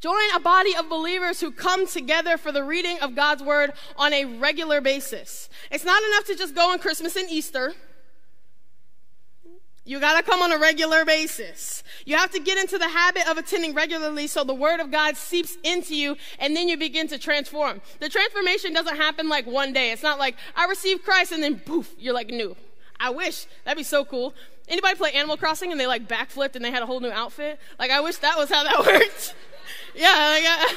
Join 0.00 0.22
a 0.36 0.40
body 0.40 0.76
of 0.76 0.88
believers 0.88 1.40
who 1.40 1.50
come 1.50 1.84
together 1.84 2.38
for 2.38 2.52
the 2.52 2.62
reading 2.62 3.00
of 3.00 3.16
God's 3.16 3.42
word 3.42 3.72
on 3.96 4.12
a 4.12 4.24
regular 4.24 4.80
basis. 4.80 5.48
It's 5.72 5.84
not 5.84 6.00
enough 6.00 6.24
to 6.26 6.36
just 6.36 6.54
go 6.54 6.70
on 6.70 6.78
Christmas 6.78 7.16
and 7.16 7.28
Easter. 7.28 7.74
You 9.88 10.00
got 10.00 10.18
to 10.18 10.22
come 10.22 10.42
on 10.42 10.52
a 10.52 10.58
regular 10.58 11.06
basis. 11.06 11.82
You 12.04 12.18
have 12.18 12.30
to 12.32 12.38
get 12.38 12.58
into 12.58 12.76
the 12.76 12.90
habit 12.90 13.26
of 13.26 13.38
attending 13.38 13.72
regularly 13.72 14.26
so 14.26 14.44
the 14.44 14.52
word 14.52 14.80
of 14.80 14.90
God 14.90 15.16
seeps 15.16 15.56
into 15.62 15.96
you 15.96 16.18
and 16.38 16.54
then 16.54 16.68
you 16.68 16.76
begin 16.76 17.08
to 17.08 17.16
transform. 17.16 17.80
The 17.98 18.10
transformation 18.10 18.74
doesn't 18.74 18.96
happen 18.96 19.30
like 19.30 19.46
one 19.46 19.72
day. 19.72 19.90
It's 19.90 20.02
not 20.02 20.18
like 20.18 20.36
I 20.54 20.66
received 20.66 21.04
Christ 21.04 21.32
and 21.32 21.42
then 21.42 21.58
poof, 21.60 21.94
you're 21.98 22.12
like 22.12 22.28
new. 22.28 22.54
I 23.00 23.08
wish 23.08 23.46
that'd 23.64 23.78
be 23.78 23.82
so 23.82 24.04
cool. 24.04 24.34
Anybody 24.68 24.94
play 24.94 25.12
Animal 25.12 25.38
Crossing 25.38 25.72
and 25.72 25.80
they 25.80 25.86
like 25.86 26.06
backflipped 26.06 26.54
and 26.54 26.62
they 26.62 26.70
had 26.70 26.82
a 26.82 26.86
whole 26.86 27.00
new 27.00 27.10
outfit? 27.10 27.58
Like 27.78 27.90
I 27.90 28.02
wish 28.02 28.18
that 28.18 28.36
was 28.36 28.50
how 28.50 28.64
that 28.64 28.78
worked. 28.86 29.34
yeah, 29.94 30.08
like 30.10 30.44
I, 30.46 30.76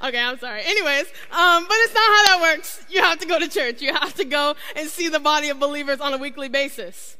okay, 0.08 0.20
I'm 0.20 0.38
sorry. 0.38 0.62
Anyways, 0.64 1.06
um, 1.32 1.66
but 1.66 1.76
it's 1.80 1.94
not 1.94 2.06
how 2.06 2.22
that 2.22 2.38
works. 2.40 2.84
You 2.88 3.02
have 3.02 3.18
to 3.18 3.26
go 3.26 3.40
to 3.40 3.48
church. 3.48 3.82
You 3.82 3.94
have 3.94 4.14
to 4.14 4.24
go 4.24 4.54
and 4.76 4.88
see 4.88 5.08
the 5.08 5.18
body 5.18 5.48
of 5.48 5.58
believers 5.58 6.00
on 6.00 6.14
a 6.14 6.18
weekly 6.18 6.48
basis. 6.48 7.16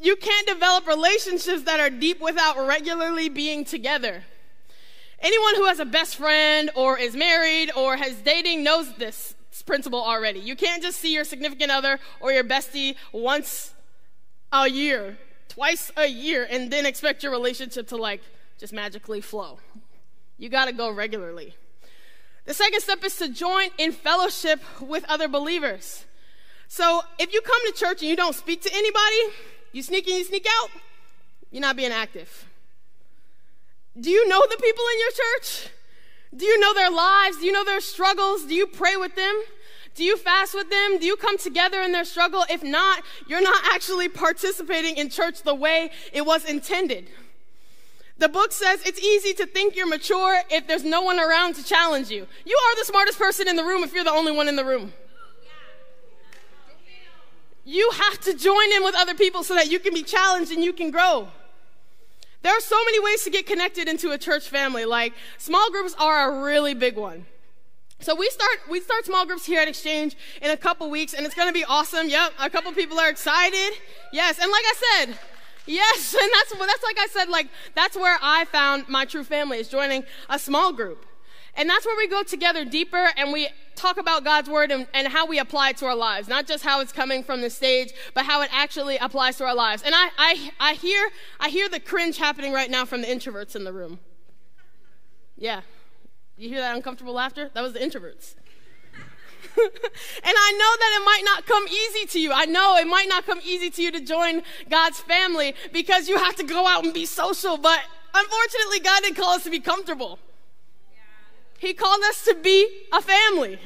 You 0.00 0.16
can't 0.16 0.46
develop 0.46 0.86
relationships 0.86 1.62
that 1.62 1.80
are 1.80 1.90
deep 1.90 2.20
without 2.20 2.66
regularly 2.66 3.28
being 3.28 3.64
together. 3.64 4.24
Anyone 5.20 5.54
who 5.56 5.66
has 5.66 5.78
a 5.78 5.84
best 5.84 6.16
friend 6.16 6.70
or 6.74 6.98
is 6.98 7.14
married 7.14 7.70
or 7.76 7.96
has 7.96 8.14
dating 8.16 8.62
knows 8.62 8.92
this 8.94 9.34
principle 9.66 10.02
already. 10.02 10.40
You 10.40 10.56
can't 10.56 10.82
just 10.82 10.98
see 10.98 11.14
your 11.14 11.24
significant 11.24 11.70
other 11.70 11.98
or 12.20 12.32
your 12.32 12.44
bestie 12.44 12.96
once 13.12 13.72
a 14.52 14.68
year, 14.68 15.16
twice 15.48 15.90
a 15.96 16.06
year, 16.06 16.46
and 16.50 16.70
then 16.70 16.84
expect 16.86 17.22
your 17.22 17.32
relationship 17.32 17.88
to 17.88 17.96
like 17.96 18.20
just 18.58 18.72
magically 18.72 19.20
flow. 19.20 19.58
You 20.36 20.48
got 20.48 20.66
to 20.66 20.72
go 20.72 20.90
regularly. 20.90 21.54
The 22.44 22.52
second 22.52 22.80
step 22.80 23.02
is 23.04 23.16
to 23.18 23.28
join 23.28 23.68
in 23.78 23.92
fellowship 23.92 24.60
with 24.80 25.04
other 25.08 25.28
believers. 25.28 26.04
So 26.68 27.02
if 27.18 27.32
you 27.32 27.40
come 27.40 27.60
to 27.66 27.72
church 27.72 28.00
and 28.02 28.10
you 28.10 28.16
don't 28.16 28.34
speak 28.34 28.60
to 28.62 28.70
anybody, 28.72 29.36
you 29.74 29.82
sneak 29.82 30.06
in, 30.08 30.16
you 30.16 30.24
sneak 30.24 30.46
out, 30.62 30.70
you're 31.50 31.60
not 31.60 31.76
being 31.76 31.90
active. 31.90 32.46
Do 34.00 34.08
you 34.08 34.26
know 34.28 34.40
the 34.40 34.56
people 34.56 34.84
in 34.92 35.00
your 35.00 35.10
church? 35.10 35.68
Do 36.36 36.46
you 36.46 36.58
know 36.60 36.74
their 36.74 36.90
lives? 36.90 37.38
Do 37.38 37.46
you 37.46 37.52
know 37.52 37.64
their 37.64 37.80
struggles? 37.80 38.44
Do 38.44 38.54
you 38.54 38.66
pray 38.66 38.96
with 38.96 39.14
them? 39.14 39.42
Do 39.94 40.02
you 40.02 40.16
fast 40.16 40.54
with 40.54 40.70
them? 40.70 40.98
Do 40.98 41.06
you 41.06 41.16
come 41.16 41.38
together 41.38 41.80
in 41.82 41.92
their 41.92 42.04
struggle? 42.04 42.44
If 42.50 42.62
not, 42.62 43.02
you're 43.28 43.42
not 43.42 43.62
actually 43.72 44.08
participating 44.08 44.96
in 44.96 45.10
church 45.10 45.42
the 45.42 45.54
way 45.54 45.90
it 46.12 46.26
was 46.26 46.44
intended. 46.44 47.08
The 48.18 48.28
book 48.28 48.52
says 48.52 48.80
it's 48.86 49.00
easy 49.00 49.32
to 49.34 49.46
think 49.46 49.74
you're 49.74 49.88
mature 49.88 50.40
if 50.50 50.66
there's 50.68 50.84
no 50.84 51.02
one 51.02 51.18
around 51.18 51.54
to 51.56 51.64
challenge 51.64 52.10
you. 52.10 52.26
You 52.44 52.56
are 52.56 52.76
the 52.78 52.84
smartest 52.84 53.18
person 53.18 53.48
in 53.48 53.56
the 53.56 53.64
room 53.64 53.82
if 53.82 53.92
you're 53.92 54.04
the 54.04 54.10
only 54.10 54.32
one 54.32 54.48
in 54.48 54.56
the 54.56 54.64
room. 54.64 54.92
You 57.64 57.90
have 57.90 58.20
to 58.20 58.34
join 58.34 58.72
in 58.72 58.84
with 58.84 58.94
other 58.94 59.14
people 59.14 59.42
so 59.42 59.54
that 59.54 59.70
you 59.70 59.78
can 59.78 59.94
be 59.94 60.02
challenged 60.02 60.52
and 60.52 60.62
you 60.62 60.72
can 60.72 60.90
grow. 60.90 61.28
There 62.42 62.52
are 62.54 62.60
so 62.60 62.76
many 62.84 63.00
ways 63.00 63.24
to 63.24 63.30
get 63.30 63.46
connected 63.46 63.88
into 63.88 64.10
a 64.10 64.18
church 64.18 64.48
family. 64.48 64.84
Like 64.84 65.14
small 65.38 65.70
groups 65.70 65.94
are 65.98 66.30
a 66.30 66.44
really 66.44 66.74
big 66.74 66.96
one. 66.96 67.24
So 68.00 68.14
we 68.14 68.28
start 68.28 68.58
we 68.68 68.80
start 68.80 69.06
small 69.06 69.24
groups 69.24 69.46
here 69.46 69.60
at 69.60 69.68
Exchange 69.68 70.14
in 70.42 70.50
a 70.50 70.56
couple 70.58 70.90
weeks, 70.90 71.14
and 71.14 71.24
it's 71.24 71.34
going 71.34 71.48
to 71.48 71.54
be 71.54 71.64
awesome. 71.64 72.06
Yep, 72.08 72.32
a 72.38 72.50
couple 72.50 72.70
people 72.72 72.98
are 72.98 73.08
excited. 73.08 73.72
Yes, 74.12 74.38
and 74.38 74.50
like 74.50 74.64
I 74.66 74.74
said, 74.76 75.18
yes, 75.64 76.14
and 76.20 76.30
that's 76.34 76.50
that's 76.50 76.84
like 76.84 76.98
I 76.98 77.06
said, 77.10 77.30
like 77.30 77.48
that's 77.74 77.96
where 77.96 78.18
I 78.20 78.44
found 78.44 78.88
my 78.90 79.06
true 79.06 79.24
family 79.24 79.58
is 79.58 79.68
joining 79.68 80.04
a 80.28 80.38
small 80.38 80.70
group. 80.70 81.06
And 81.56 81.68
that's 81.68 81.86
where 81.86 81.96
we 81.96 82.08
go 82.08 82.22
together 82.22 82.64
deeper 82.64 83.10
and 83.16 83.32
we 83.32 83.48
talk 83.76 83.96
about 83.96 84.24
God's 84.24 84.48
word 84.48 84.70
and, 84.70 84.86
and, 84.94 85.08
how 85.08 85.26
we 85.26 85.38
apply 85.38 85.70
it 85.70 85.76
to 85.78 85.86
our 85.86 85.94
lives. 85.94 86.28
Not 86.28 86.46
just 86.46 86.64
how 86.64 86.80
it's 86.80 86.92
coming 86.92 87.22
from 87.22 87.40
the 87.40 87.50
stage, 87.50 87.92
but 88.12 88.24
how 88.24 88.42
it 88.42 88.50
actually 88.52 88.96
applies 88.98 89.36
to 89.38 89.44
our 89.44 89.54
lives. 89.54 89.82
And 89.82 89.94
I, 89.94 90.08
I, 90.16 90.50
I, 90.60 90.74
hear, 90.74 91.10
I 91.40 91.48
hear 91.48 91.68
the 91.68 91.80
cringe 91.80 92.18
happening 92.18 92.52
right 92.52 92.70
now 92.70 92.84
from 92.84 93.02
the 93.02 93.06
introverts 93.06 93.56
in 93.56 93.64
the 93.64 93.72
room. 93.72 93.98
Yeah. 95.36 95.62
You 96.36 96.48
hear 96.48 96.60
that 96.60 96.74
uncomfortable 96.74 97.14
laughter? 97.14 97.50
That 97.54 97.62
was 97.62 97.72
the 97.72 97.80
introverts. 97.80 98.34
and 99.56 100.34
I 100.36 100.52
know 100.52 100.76
that 100.80 101.00
it 101.00 101.04
might 101.04 101.22
not 101.24 101.46
come 101.46 101.66
easy 101.68 102.06
to 102.06 102.20
you. 102.20 102.32
I 102.32 102.44
know 102.44 102.76
it 102.76 102.86
might 102.86 103.08
not 103.08 103.26
come 103.26 103.40
easy 103.44 103.70
to 103.70 103.82
you 103.82 103.92
to 103.92 104.00
join 104.00 104.42
God's 104.68 104.98
family 105.00 105.54
because 105.72 106.08
you 106.08 106.18
have 106.18 106.34
to 106.36 106.42
go 106.44 106.66
out 106.66 106.84
and 106.84 106.92
be 106.92 107.06
social, 107.06 107.56
but 107.56 107.80
unfortunately, 108.12 108.80
God 108.80 109.02
didn't 109.02 109.16
call 109.16 109.34
us 109.34 109.44
to 109.44 109.50
be 109.50 109.60
comfortable. 109.60 110.18
He 111.64 111.72
called 111.74 112.02
us 112.04 112.24
to 112.24 112.34
be 112.34 112.68
a 112.92 113.00
family. 113.00 113.58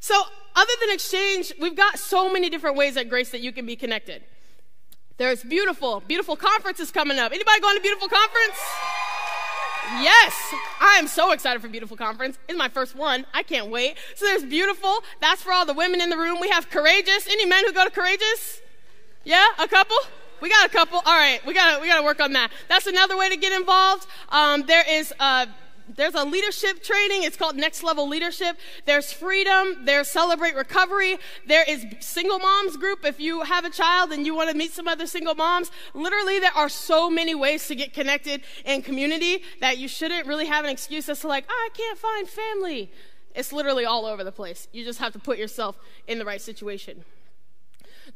So, 0.00 0.20
other 0.54 0.72
than 0.80 0.90
exchange, 0.90 1.52
we've 1.60 1.76
got 1.76 1.98
so 1.98 2.32
many 2.32 2.50
different 2.50 2.76
ways 2.76 2.96
at 2.96 3.08
Grace 3.08 3.30
that 3.30 3.40
you 3.40 3.52
can 3.52 3.64
be 3.64 3.76
connected. 3.76 4.22
There's 5.16 5.42
beautiful, 5.42 6.00
beautiful 6.06 6.36
conferences 6.36 6.90
coming 6.90 7.18
up. 7.18 7.32
Anybody 7.32 7.60
going 7.60 7.76
to 7.76 7.82
beautiful 7.82 8.08
conference? 8.08 8.58
Yes, 10.00 10.54
I 10.80 10.96
am 10.98 11.06
so 11.06 11.32
excited 11.32 11.62
for 11.62 11.68
Beautiful 11.68 11.96
Conference. 11.96 12.38
It's 12.46 12.58
my 12.58 12.68
first 12.68 12.94
one. 12.94 13.24
I 13.32 13.42
can't 13.42 13.70
wait. 13.70 13.96
So 14.16 14.26
there's 14.26 14.44
Beautiful. 14.44 14.98
That's 15.20 15.40
for 15.40 15.50
all 15.50 15.64
the 15.64 15.72
women 15.72 16.02
in 16.02 16.10
the 16.10 16.16
room. 16.16 16.40
We 16.40 16.50
have 16.50 16.68
Courageous. 16.68 17.26
Any 17.26 17.46
men 17.46 17.64
who 17.64 17.72
go 17.72 17.84
to 17.84 17.90
Courageous? 17.90 18.60
Yeah, 19.24 19.46
a 19.58 19.66
couple. 19.66 19.96
We 20.42 20.50
got 20.50 20.66
a 20.66 20.68
couple. 20.68 20.98
All 20.98 21.18
right, 21.18 21.44
we 21.46 21.54
got 21.54 21.76
to 21.76 21.80
we 21.80 21.88
got 21.88 21.98
to 21.98 22.04
work 22.04 22.20
on 22.20 22.32
that. 22.34 22.50
That's 22.68 22.86
another 22.86 23.16
way 23.16 23.30
to 23.30 23.36
get 23.36 23.58
involved. 23.58 24.06
Um, 24.28 24.66
there 24.66 24.84
is. 24.86 25.12
Uh, 25.18 25.46
there's 25.96 26.14
a 26.14 26.24
leadership 26.24 26.82
training. 26.82 27.22
It's 27.22 27.36
called 27.36 27.56
Next 27.56 27.82
Level 27.82 28.08
Leadership. 28.08 28.58
There's 28.84 29.12
freedom. 29.12 29.84
There's 29.84 30.08
Celebrate 30.08 30.54
Recovery. 30.54 31.18
There 31.46 31.64
is 31.66 31.84
single 32.00 32.38
moms 32.38 32.76
group. 32.76 33.04
If 33.04 33.20
you 33.20 33.42
have 33.42 33.64
a 33.64 33.70
child 33.70 34.12
and 34.12 34.26
you 34.26 34.34
want 34.34 34.50
to 34.50 34.56
meet 34.56 34.72
some 34.72 34.88
other 34.88 35.06
single 35.06 35.34
moms, 35.34 35.70
literally 35.94 36.38
there 36.38 36.54
are 36.54 36.68
so 36.68 37.08
many 37.08 37.34
ways 37.34 37.66
to 37.68 37.74
get 37.74 37.92
connected 37.92 38.42
in 38.64 38.82
community 38.82 39.42
that 39.60 39.78
you 39.78 39.88
shouldn't 39.88 40.26
really 40.26 40.46
have 40.46 40.64
an 40.64 40.70
excuse 40.70 41.08
as 41.08 41.20
to 41.20 41.28
like, 41.28 41.44
oh, 41.48 41.52
I 41.52 41.76
can't 41.76 41.98
find 41.98 42.28
family. 42.28 42.90
It's 43.34 43.52
literally 43.52 43.84
all 43.84 44.06
over 44.06 44.24
the 44.24 44.32
place. 44.32 44.68
You 44.72 44.84
just 44.84 44.98
have 44.98 45.12
to 45.12 45.18
put 45.18 45.38
yourself 45.38 45.78
in 46.06 46.18
the 46.18 46.24
right 46.24 46.40
situation. 46.40 47.04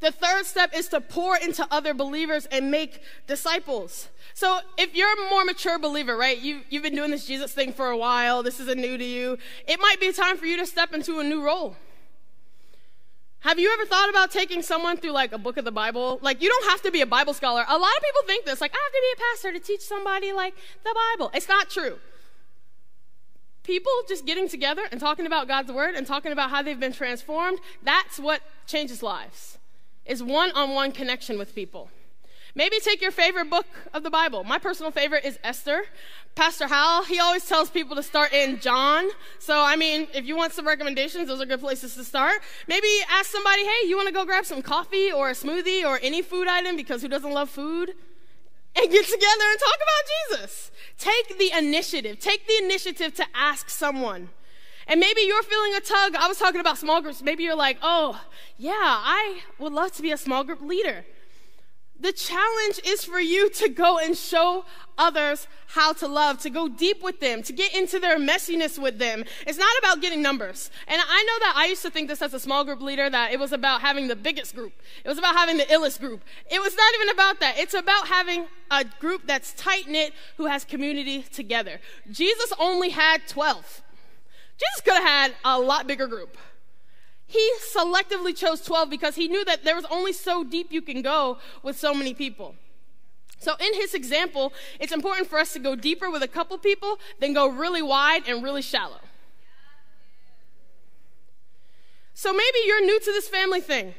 The 0.03 0.11
third 0.11 0.47
step 0.47 0.77
is 0.77 0.89
to 0.89 1.01
pour 1.01 1.37
into 1.37 1.65
other 1.71 1.95
believers 1.95 2.47
and 2.47 2.73
make 2.73 3.01
disciples. 3.29 4.09
So 4.35 4.59
if 4.77 4.97
you're 4.97 5.13
a 5.13 5.31
more 5.31 5.45
mature 5.45 5.79
believer, 5.79 6.17
right, 6.17 6.37
you, 6.37 6.63
you've 6.71 6.83
been 6.83 6.97
doing 6.97 7.13
this 7.13 7.25
Jesus 7.25 7.53
thing 7.53 7.73
for 7.73 7.87
a 7.87 7.97
while, 7.97 8.43
this 8.43 8.59
isn't 8.59 8.81
new 8.81 8.99
to 8.99 9.05
you, 9.05 9.39
it 9.69 9.79
might 9.79 10.01
be 10.01 10.13
time 10.13 10.37
for 10.37 10.45
you 10.45 10.57
to 10.57 10.67
step 10.67 10.93
into 10.93 11.21
a 11.21 11.25
new 11.25 11.45
role. 11.45 11.77
Have 13.41 13.61
you 13.61 13.73
ever 13.73 13.85
thought 13.85 14.11
about 14.11 14.33
taking 14.33 14.61
someone 14.61 14.97
through 14.97 15.13
like 15.13 15.33
a 15.33 15.39
book 15.39 15.57
of 15.57 15.65
the 15.65 15.73
Bible? 15.73 16.19
Like, 16.21 16.43
you 16.43 16.49
don't 16.49 16.71
have 16.71 16.83
to 16.83 16.91
be 16.91 17.01
a 17.01 17.07
Bible 17.07 17.33
scholar. 17.33 17.65
A 17.69 17.79
lot 17.79 17.97
of 17.97 18.03
people 18.03 18.23
think 18.27 18.45
this, 18.45 18.61
like, 18.61 18.73
I 18.75 18.79
have 18.83 18.93
to 18.93 19.01
be 19.01 19.23
a 19.23 19.31
pastor 19.31 19.53
to 19.53 19.61
teach 19.61 19.83
somebody 19.83 20.33
like 20.33 20.55
the 20.83 20.95
Bible. 21.13 21.31
It's 21.33 21.49
not 21.49 21.71
true. 21.71 21.99
People 23.63 23.93
just 24.09 24.27
getting 24.27 24.49
together 24.49 24.83
and 24.91 25.01
talking 25.01 25.27
about 25.27 25.47
God's 25.47 25.71
word 25.71 25.95
and 25.95 26.09
talking 26.09 26.33
about 26.33 26.51
how 26.51 26.61
they've 26.61 26.81
been 26.81 26.93
transformed, 26.93 27.61
that's 27.85 28.19
what 28.19 28.43
changes 28.67 29.01
lives 29.01 29.59
is 30.07 30.23
one 30.23 30.51
on 30.53 30.71
one 30.71 30.93
connection 30.93 31.39
with 31.39 31.55
people. 31.55 31.91
Maybe 32.55 32.79
take 32.81 33.01
your 33.01 33.13
favorite 33.13 33.49
book 33.49 33.67
of 33.95 34.03
the 34.03 34.11
Bible. 34.11 34.45
My 34.45 34.59
personal 34.59 34.91
favorite 34.91 35.25
is 35.25 35.39
Esther. 35.43 35.85
Pastor 36.35 36.67
Hal, 36.67 37.05
he 37.05 37.19
always 37.19 37.47
tells 37.47 37.71
people 37.71 37.97
to 37.97 38.03
start 38.03 38.33
in 38.35 38.61
John. 38.61 39.09
So, 39.39 39.63
I 39.63 39.75
mean, 39.77 40.07
if 40.13 40.27
you 40.27 40.37
want 40.37 40.53
some 40.53 40.67
recommendations, 40.67 41.29
those 41.29 41.41
are 41.41 41.47
good 41.47 41.61
places 41.61 41.95
to 41.95 42.05
start. 42.05 42.43
Maybe 42.69 42.89
ask 43.11 43.31
somebody, 43.31 43.65
hey, 43.65 43.89
you 43.89 43.97
want 43.97 44.09
to 44.09 44.15
go 44.15 44.27
grab 44.27 44.45
some 44.45 44.61
coffee 44.61 45.11
or 45.11 45.31
a 45.31 45.33
smoothie 45.33 45.83
or 45.83 45.99
any 46.03 46.21
food 46.21 46.47
item 46.47 46.77
because 46.77 47.01
who 47.01 47.09
doesn't 47.09 47.33
love 47.33 47.49
food? 47.49 47.95
And 48.75 48.91
get 48.91 49.05
together 49.05 49.45
and 49.51 49.59
talk 49.59 49.77
about 49.77 50.41
Jesus. 50.41 50.71
Take 50.99 51.39
the 51.39 51.53
initiative. 51.57 52.19
Take 52.19 52.47
the 52.47 52.65
initiative 52.65 53.15
to 53.15 53.25
ask 53.35 53.71
someone. 53.71 54.29
And 54.87 55.01
maybe 55.01 55.23
you're 55.23 55.43
feeling 55.43 55.75
a 55.75 55.81
tug. 55.81 56.15
I 56.17 56.29
was 56.29 56.39
talking 56.39 56.61
about 56.61 56.79
small 56.79 57.01
groups. 57.01 57.23
Maybe 57.23 57.45
you're 57.45 57.57
like, 57.57 57.79
oh, 57.83 58.21
yeah, 58.57 58.73
I 58.75 59.41
would 59.59 59.73
love 59.73 59.93
to 59.93 60.03
be 60.03 60.13
a 60.13 60.17
small 60.17 60.45
group 60.45 60.61
leader. 60.61 61.05
The 62.03 62.13
challenge 62.13 62.81
is 62.85 63.05
for 63.05 63.21
you 63.21 63.49
to 63.51 63.69
go 63.69 63.97
and 64.01 64.17
show 64.17 64.65
others 64.99 65.47
how 65.69 65.93
to 65.93 66.09
love, 66.09 66.41
to 66.41 66.51
go 66.51 66.67
deep 66.67 67.01
with 67.01 67.21
them, 67.21 67.45
to 67.45 67.53
get 67.53 67.73
into 67.77 68.01
their 68.01 68.19
messiness 68.19 68.77
with 68.77 68.99
them. 68.99 69.25
It's 69.47 69.57
not 69.57 69.71
about 69.79 70.01
getting 70.01 70.21
numbers. 70.21 70.69
And 70.89 71.01
I 71.01 71.23
know 71.23 71.39
that 71.47 71.55
I 71.57 71.67
used 71.67 71.83
to 71.83 71.91
think 71.91 72.09
this 72.09 72.21
as 72.21 72.35
a 72.35 72.41
small 72.41 72.65
group 72.65 72.83
leader 72.83 73.09
that 73.09 73.31
it 73.31 73.39
was 73.39 73.53
about 73.53 73.83
having 73.83 74.09
the 74.09 74.17
biggest 74.17 74.57
group. 74.57 74.73
It 75.05 75.09
was 75.09 75.17
about 75.17 75.37
having 75.37 75.59
the 75.59 75.65
illest 75.65 76.01
group. 76.01 76.25
It 76.51 76.61
was 76.61 76.75
not 76.75 76.93
even 76.97 77.09
about 77.11 77.39
that. 77.39 77.57
It's 77.57 77.75
about 77.75 78.09
having 78.09 78.47
a 78.73 78.85
group 78.99 79.23
that's 79.25 79.53
tight 79.53 79.87
knit 79.87 80.13
who 80.39 80.47
has 80.47 80.65
community 80.65 81.23
together. 81.23 81.81
Jesus 82.11 82.53
only 82.59 82.89
had 82.89 83.29
12. 83.29 83.81
Jesus 84.63 84.81
could 84.85 84.95
have 84.95 85.05
had 85.05 85.35
a 85.45 85.59
lot 85.59 85.87
bigger 85.87 86.07
group. 86.07 86.37
He 87.27 87.53
selectively 87.75 88.37
chose 88.37 88.61
12 88.61 88.91
because 88.91 89.15
he 89.15 89.27
knew 89.27 89.45
that 89.45 89.65
there 89.65 89.75
was 89.75 89.87
only 89.87 90.13
so 90.13 90.45
deep 90.45 90.71
you 90.71 90.83
can 90.83 91.03
go 91.03 91.39
with 91.63 91.79
so 91.79 91.95
many 91.95 92.15
people. 92.15 92.55
So, 93.39 93.55
in 93.59 93.75
his 93.75 93.95
example, 93.95 94.53
it's 94.79 94.93
important 94.93 95.29
for 95.29 95.39
us 95.39 95.53
to 95.55 95.59
go 95.59 95.75
deeper 95.75 96.11
with 96.11 96.23
a 96.23 96.29
couple 96.29 96.57
people 96.59 97.01
than 97.19 97.33
go 97.33 97.49
really 97.49 97.83
wide 97.83 98.29
and 98.29 98.45
really 98.45 98.63
shallow. 98.63 99.01
So, 102.15 102.33
maybe 102.33 102.59
you're 102.67 102.85
new 102.85 103.01
to 103.01 103.13
this 103.13 103.29
family 103.29 103.61
thing, 103.61 103.95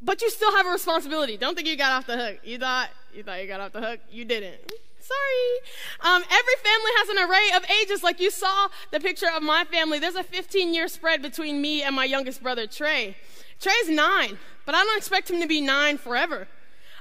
but 0.00 0.22
you 0.22 0.30
still 0.30 0.54
have 0.54 0.66
a 0.66 0.70
responsibility. 0.70 1.36
Don't 1.36 1.56
think 1.56 1.66
you 1.66 1.76
got 1.76 1.92
off 1.92 2.06
the 2.06 2.16
hook. 2.16 2.38
You 2.44 2.58
thought 2.58 2.90
you 3.12 3.24
thought 3.24 3.40
you 3.40 3.48
got 3.48 3.60
off 3.60 3.72
the 3.72 3.80
hook. 3.80 4.00
You 4.10 4.24
didn't. 4.24 4.60
Sorry. 5.08 6.12
Um, 6.12 6.22
every 6.30 6.54
family 6.56 6.90
has 6.96 7.08
an 7.08 7.18
array 7.18 7.56
of 7.56 7.70
ages. 7.70 8.02
Like 8.02 8.20
you 8.20 8.30
saw 8.30 8.68
the 8.90 9.00
picture 9.00 9.28
of 9.34 9.42
my 9.42 9.64
family. 9.64 9.98
There's 9.98 10.16
a 10.16 10.22
15 10.22 10.74
year 10.74 10.86
spread 10.88 11.22
between 11.22 11.62
me 11.62 11.82
and 11.82 11.96
my 11.96 12.04
youngest 12.04 12.42
brother, 12.42 12.66
Trey. 12.66 13.16
Trey's 13.58 13.88
nine, 13.88 14.38
but 14.66 14.74
I 14.74 14.84
don't 14.84 14.98
expect 14.98 15.30
him 15.30 15.40
to 15.40 15.48
be 15.48 15.60
nine 15.60 15.96
forever. 15.96 16.46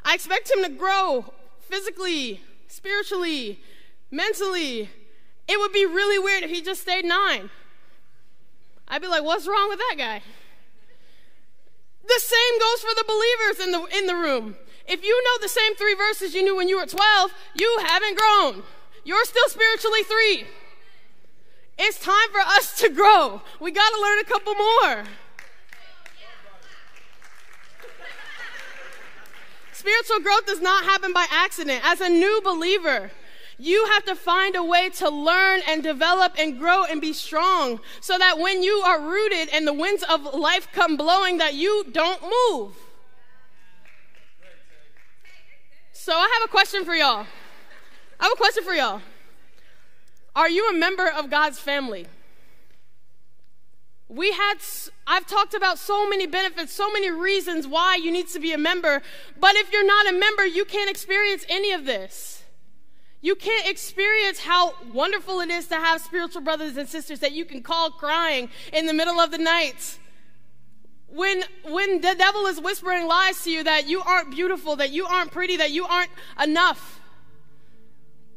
I 0.05 0.15
expect 0.15 0.49
him 0.49 0.63
to 0.63 0.69
grow 0.69 1.33
physically, 1.59 2.41
spiritually, 2.67 3.59
mentally. 4.09 4.89
It 5.47 5.59
would 5.59 5.73
be 5.73 5.85
really 5.85 6.17
weird 6.17 6.43
if 6.43 6.49
he 6.49 6.61
just 6.61 6.81
stayed 6.81 7.05
nine. 7.05 7.49
I'd 8.87 9.01
be 9.01 9.07
like, 9.07 9.23
what's 9.23 9.47
wrong 9.47 9.67
with 9.67 9.79
that 9.79 9.95
guy? 9.97 10.21
The 12.07 12.19
same 12.19 12.59
goes 12.59 12.79
for 12.79 12.95
the 12.95 13.03
believers 13.05 13.65
in 13.65 13.71
the, 13.73 13.97
in 13.97 14.07
the 14.07 14.15
room. 14.15 14.55
If 14.87 15.03
you 15.03 15.21
know 15.23 15.41
the 15.41 15.49
same 15.49 15.75
three 15.75 15.95
verses 15.95 16.33
you 16.33 16.43
knew 16.43 16.55
when 16.55 16.69
you 16.69 16.77
were 16.77 16.85
12, 16.85 17.33
you 17.55 17.79
haven't 17.85 18.17
grown. 18.17 18.63
You're 19.03 19.25
still 19.25 19.49
spiritually 19.49 20.03
three. 20.03 20.45
It's 21.77 21.99
time 21.99 22.29
for 22.31 22.39
us 22.39 22.77
to 22.79 22.89
grow. 22.89 23.41
We 23.59 23.71
got 23.71 23.89
to 23.89 24.01
learn 24.01 24.19
a 24.19 24.23
couple 24.23 24.55
more. 24.55 25.03
Spiritual 29.73 30.19
growth 30.21 30.45
does 30.47 30.59
not 30.59 30.85
happen 30.85 31.13
by 31.13 31.27
accident. 31.29 31.81
As 31.83 32.01
a 32.01 32.09
new 32.09 32.41
believer, 32.43 33.11
you 33.59 33.85
have 33.93 34.05
to 34.05 34.15
find 34.15 34.55
a 34.55 34.63
way 34.63 34.89
to 34.89 35.09
learn 35.09 35.61
and 35.67 35.83
develop 35.83 36.33
and 36.37 36.57
grow 36.57 36.83
and 36.83 36.99
be 36.99 37.13
strong 37.13 37.79
so 38.01 38.17
that 38.17 38.39
when 38.39 38.63
you 38.63 38.73
are 38.85 38.99
rooted 38.99 39.49
and 39.53 39.67
the 39.67 39.73
winds 39.73 40.03
of 40.03 40.33
life 40.33 40.67
come 40.71 40.97
blowing 40.97 41.37
that 41.37 41.53
you 41.53 41.85
don't 41.91 42.21
move. 42.23 42.75
So 46.07 46.13
I 46.13 46.39
have 46.39 46.45
a 46.45 46.49
question 46.49 46.85
for 46.85 46.95
y'all. 46.95 47.27
I 48.17 48.23
have 48.23 48.31
a 48.31 48.37
question 48.37 48.63
for 48.63 48.73
y'all. 48.73 49.01
Are 50.37 50.49
you 50.49 50.69
a 50.69 50.73
member 50.73 51.05
of 51.05 51.29
God's 51.29 51.59
family? 51.59 52.07
We 54.07 54.31
had, 54.31 54.59
I've 55.05 55.27
talked 55.27 55.53
about 55.53 55.77
so 55.77 56.07
many 56.07 56.25
benefits, 56.25 56.71
so 56.71 56.89
many 56.93 57.11
reasons 57.11 57.67
why 57.67 57.97
you 57.97 58.09
need 58.09 58.29
to 58.29 58.39
be 58.39 58.53
a 58.53 58.57
member. 58.57 59.01
But 59.37 59.57
if 59.57 59.73
you're 59.73 59.85
not 59.85 60.07
a 60.07 60.13
member, 60.13 60.45
you 60.45 60.63
can't 60.63 60.89
experience 60.89 61.45
any 61.49 61.73
of 61.73 61.83
this. 61.83 62.41
You 63.19 63.35
can't 63.35 63.69
experience 63.69 64.39
how 64.39 64.75
wonderful 64.93 65.41
it 65.41 65.49
is 65.49 65.67
to 65.67 65.75
have 65.75 65.99
spiritual 65.99 66.41
brothers 66.41 66.77
and 66.77 66.87
sisters 66.87 67.19
that 67.19 67.33
you 67.33 67.43
can 67.43 67.61
call 67.61 67.91
crying 67.91 68.47
in 68.71 68.85
the 68.85 68.93
middle 68.93 69.19
of 69.19 69.31
the 69.31 69.39
night. 69.39 69.99
When, 71.07 71.43
when 71.63 72.01
the 72.01 72.15
devil 72.15 72.45
is 72.47 72.59
whispering 72.59 73.07
lies 73.07 73.41
to 73.43 73.51
you 73.51 73.63
that 73.63 73.87
you 73.87 74.01
aren't 74.01 74.31
beautiful, 74.31 74.75
that 74.75 74.91
you 74.91 75.05
aren't 75.05 75.31
pretty, 75.31 75.57
that 75.57 75.71
you 75.71 75.85
aren't 75.85 76.11
enough, 76.41 76.99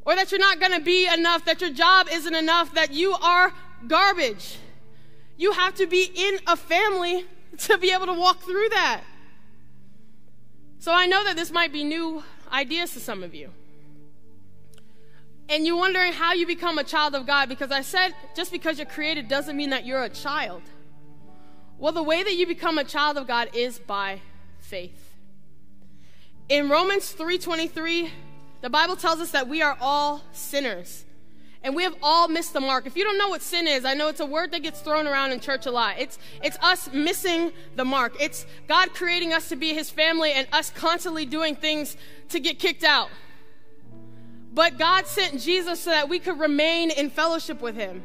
or 0.07 0.15
that 0.15 0.31
you're 0.31 0.41
not 0.41 0.61
going 0.61 0.73
to 0.73 0.81
be 0.81 1.07
enough, 1.07 1.45
that 1.45 1.61
your 1.61 1.71
job 1.71 2.09
isn't 2.11 2.35
enough, 2.35 2.75
that 2.75 2.93
you 2.93 3.13
are 3.13 3.53
garbage. 3.87 4.59
You 5.37 5.53
have 5.53 5.75
to 5.77 5.87
be 5.87 6.11
in 6.15 6.39
a 6.47 6.57
family 6.57 7.25
to 7.59 7.79
be 7.79 7.91
able 7.91 8.07
to 8.07 8.15
walk 8.15 8.41
through 8.43 8.69
that. 8.71 9.03
So 10.79 10.93
I 10.93 11.07
know 11.07 11.25
that 11.25 11.37
this 11.37 11.51
might 11.51 11.73
be 11.73 11.85
new 11.85 12.23
ideas 12.51 12.93
to 12.95 13.01
some 13.01 13.23
of 13.23 13.35
you. 13.35 13.51
And 15.49 15.67
you're 15.67 15.77
wondering 15.77 16.13
how 16.13 16.33
you 16.33 16.47
become 16.47 16.79
a 16.79 16.85
child 16.85 17.15
of 17.15 17.27
God 17.27 17.49
because 17.49 17.73
I 17.73 17.83
said 17.83 18.15
just 18.37 18.53
because 18.53 18.79
you're 18.79 18.87
created 18.87 19.27
doesn't 19.27 19.57
mean 19.57 19.71
that 19.71 19.85
you're 19.85 20.05
a 20.05 20.09
child. 20.09 20.63
Well, 21.81 21.93
the 21.93 22.03
way 22.03 22.23
that 22.23 22.37
you 22.37 22.47
become 22.47 22.77
a 22.77 22.85
child 22.85 23.17
of 23.17 23.27
God 23.27 23.49
is 23.55 23.79
by 23.79 24.21
faith. 24.59 25.15
In 26.51 26.69
Romans 26.69 27.11
3:23, 27.11 28.11
the 28.61 28.69
Bible 28.69 28.97
tells 28.97 29.19
us 29.19 29.31
that 29.31 29.49
we 29.49 29.63
are 29.63 29.79
all 29.81 30.23
sinners. 30.33 31.07
And 31.63 31.75
we 31.75 31.83
have 31.83 31.97
all 32.03 32.29
missed 32.29 32.53
the 32.53 32.61
mark. 32.61 32.87
If 32.87 32.97
you 32.97 33.05
don't 33.05 33.19
know 33.19 33.29
what 33.29 33.43
sin 33.43 33.67
is, 33.67 33.85
I 33.85 33.93
know 33.95 34.09
it's 34.09 34.21
a 34.21 34.27
word 34.27 34.51
that 34.53 34.63
gets 34.63 34.81
thrown 34.81 35.07
around 35.07 35.33
in 35.33 35.41
church 35.41 35.67
a 35.67 35.71
lot. 35.71 35.99
It's, 35.99 36.19
it's 36.43 36.57
us 36.63 36.91
missing 36.91 37.53
the 37.77 37.85
mark. 37.85 38.15
It's 38.19 38.47
God 38.67 38.95
creating 38.95 39.35
us 39.35 39.51
to 39.51 39.57
be 39.57 39.75
his 39.75 39.91
family 39.91 40.33
and 40.33 40.49
us 40.53 40.71
constantly 40.71 41.27
doing 41.27 41.55
things 41.55 41.99
to 42.31 42.41
get 42.41 42.59
kicked 42.59 42.83
out. 42.83 43.11
But 44.55 44.79
God 44.79 45.07
sent 45.07 45.41
Jesus 45.41 45.81
so 45.81 45.91
that 45.91 46.09
we 46.09 46.19
could 46.19 46.39
remain 46.39 46.91
in 46.91 47.11
fellowship 47.11 47.61
with 47.61 47.77
him. 47.77 48.03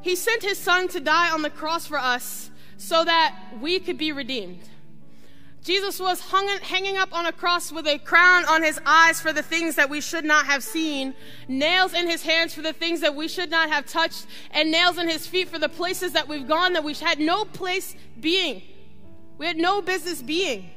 He 0.00 0.14
sent 0.16 0.42
his 0.42 0.58
son 0.58 0.88
to 0.88 1.00
die 1.00 1.30
on 1.30 1.42
the 1.42 1.50
cross 1.50 1.86
for 1.86 1.98
us 1.98 2.50
so 2.76 3.04
that 3.04 3.34
we 3.60 3.78
could 3.80 3.98
be 3.98 4.12
redeemed. 4.12 4.68
Jesus 5.66 5.98
was 5.98 6.20
hung, 6.20 6.46
hanging 6.62 6.96
up 6.96 7.12
on 7.12 7.26
a 7.26 7.32
cross 7.32 7.72
with 7.72 7.88
a 7.88 7.98
crown 7.98 8.44
on 8.44 8.62
his 8.62 8.80
eyes 8.86 9.20
for 9.20 9.32
the 9.32 9.42
things 9.42 9.74
that 9.74 9.90
we 9.90 10.00
should 10.00 10.24
not 10.24 10.46
have 10.46 10.62
seen, 10.62 11.12
nails 11.48 11.92
in 11.92 12.08
his 12.08 12.22
hands 12.22 12.54
for 12.54 12.62
the 12.62 12.72
things 12.72 13.00
that 13.00 13.16
we 13.16 13.26
should 13.26 13.50
not 13.50 13.68
have 13.68 13.84
touched, 13.84 14.26
and 14.52 14.70
nails 14.70 14.96
in 14.96 15.08
his 15.08 15.26
feet 15.26 15.48
for 15.48 15.58
the 15.58 15.68
places 15.68 16.12
that 16.12 16.28
we've 16.28 16.46
gone 16.46 16.72
that 16.74 16.84
we 16.84 16.94
had 16.94 17.18
no 17.18 17.44
place 17.44 17.96
being. 18.20 18.62
We 19.38 19.46
had 19.46 19.56
no 19.56 19.82
business 19.82 20.22
being. 20.22 20.70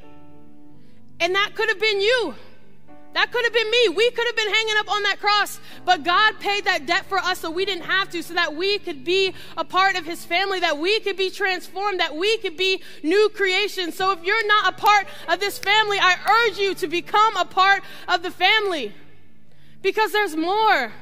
And 1.20 1.36
that 1.36 1.52
could 1.54 1.70
have 1.70 1.80
been 1.80 2.02
you. 2.02 2.34
That 3.14 3.32
could 3.32 3.44
have 3.44 3.54
been 3.54 3.72
me. 3.72 3.90
We 3.90 4.12
could 4.12 4.28
have 4.28 4.36
been 4.36 4.54
hanging 4.54 4.76
up 4.78 4.92
on 4.92 5.04
that 5.04 5.20
cross, 5.20 5.60
but 5.84 6.04
God 6.04 6.40
paid 6.40 6.66
that 6.66 6.86
debt 6.86 7.06
for 7.06 7.18
us 7.18 7.40
so 7.40 7.50
we 7.50 7.66
didn't 7.66 7.86
have 7.86 8.10
to, 8.12 8.22
so 8.22 8.36
that 8.36 8.56
we 8.56 8.78
could 8.78 9.04
be 9.04 9.34
a 9.58 9.66
part 9.66 9.96
of 9.96 10.06
His 10.06 10.24
family, 10.24 10.60
that 10.60 10.78
we 10.78 11.00
could 11.00 11.18
be 11.18 11.32
transformed, 11.32 12.00
that 12.00 12.16
we 12.16 12.38
could 12.38 12.56
be 12.56 12.82
new 13.02 13.30
creation. 13.34 13.92
So 13.92 14.12
if 14.12 14.24
you're 14.24 14.48
not 14.48 14.74
a 14.74 14.76
part 14.76 15.08
of 15.28 15.40
this 15.40 15.58
family, 15.58 15.98
I 16.00 16.48
urge 16.48 16.60
you 16.60 16.76
to 16.76 16.88
become 16.88 17.36
a 17.36 17.46
part 17.46 17.84
of 18.08 18.22
the 18.22 18.32
family 18.32 18.94
because 19.82 20.12
there's 20.12 20.36
more. 20.36 20.94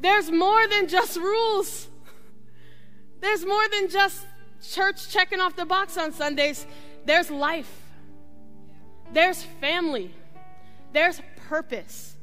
There's 0.00 0.30
more 0.30 0.66
than 0.68 0.88
just 0.88 1.16
rules, 1.16 1.88
there's 3.20 3.46
more 3.46 3.66
than 3.68 3.88
just 3.88 4.24
church 4.70 5.08
checking 5.08 5.40
off 5.40 5.56
the 5.56 5.64
box 5.64 5.96
on 5.96 6.12
Sundays. 6.12 6.66
There's 7.06 7.30
life, 7.30 7.70
there's 9.12 9.42
family. 9.60 10.12
There's 10.96 11.20
purpose. 11.50 12.16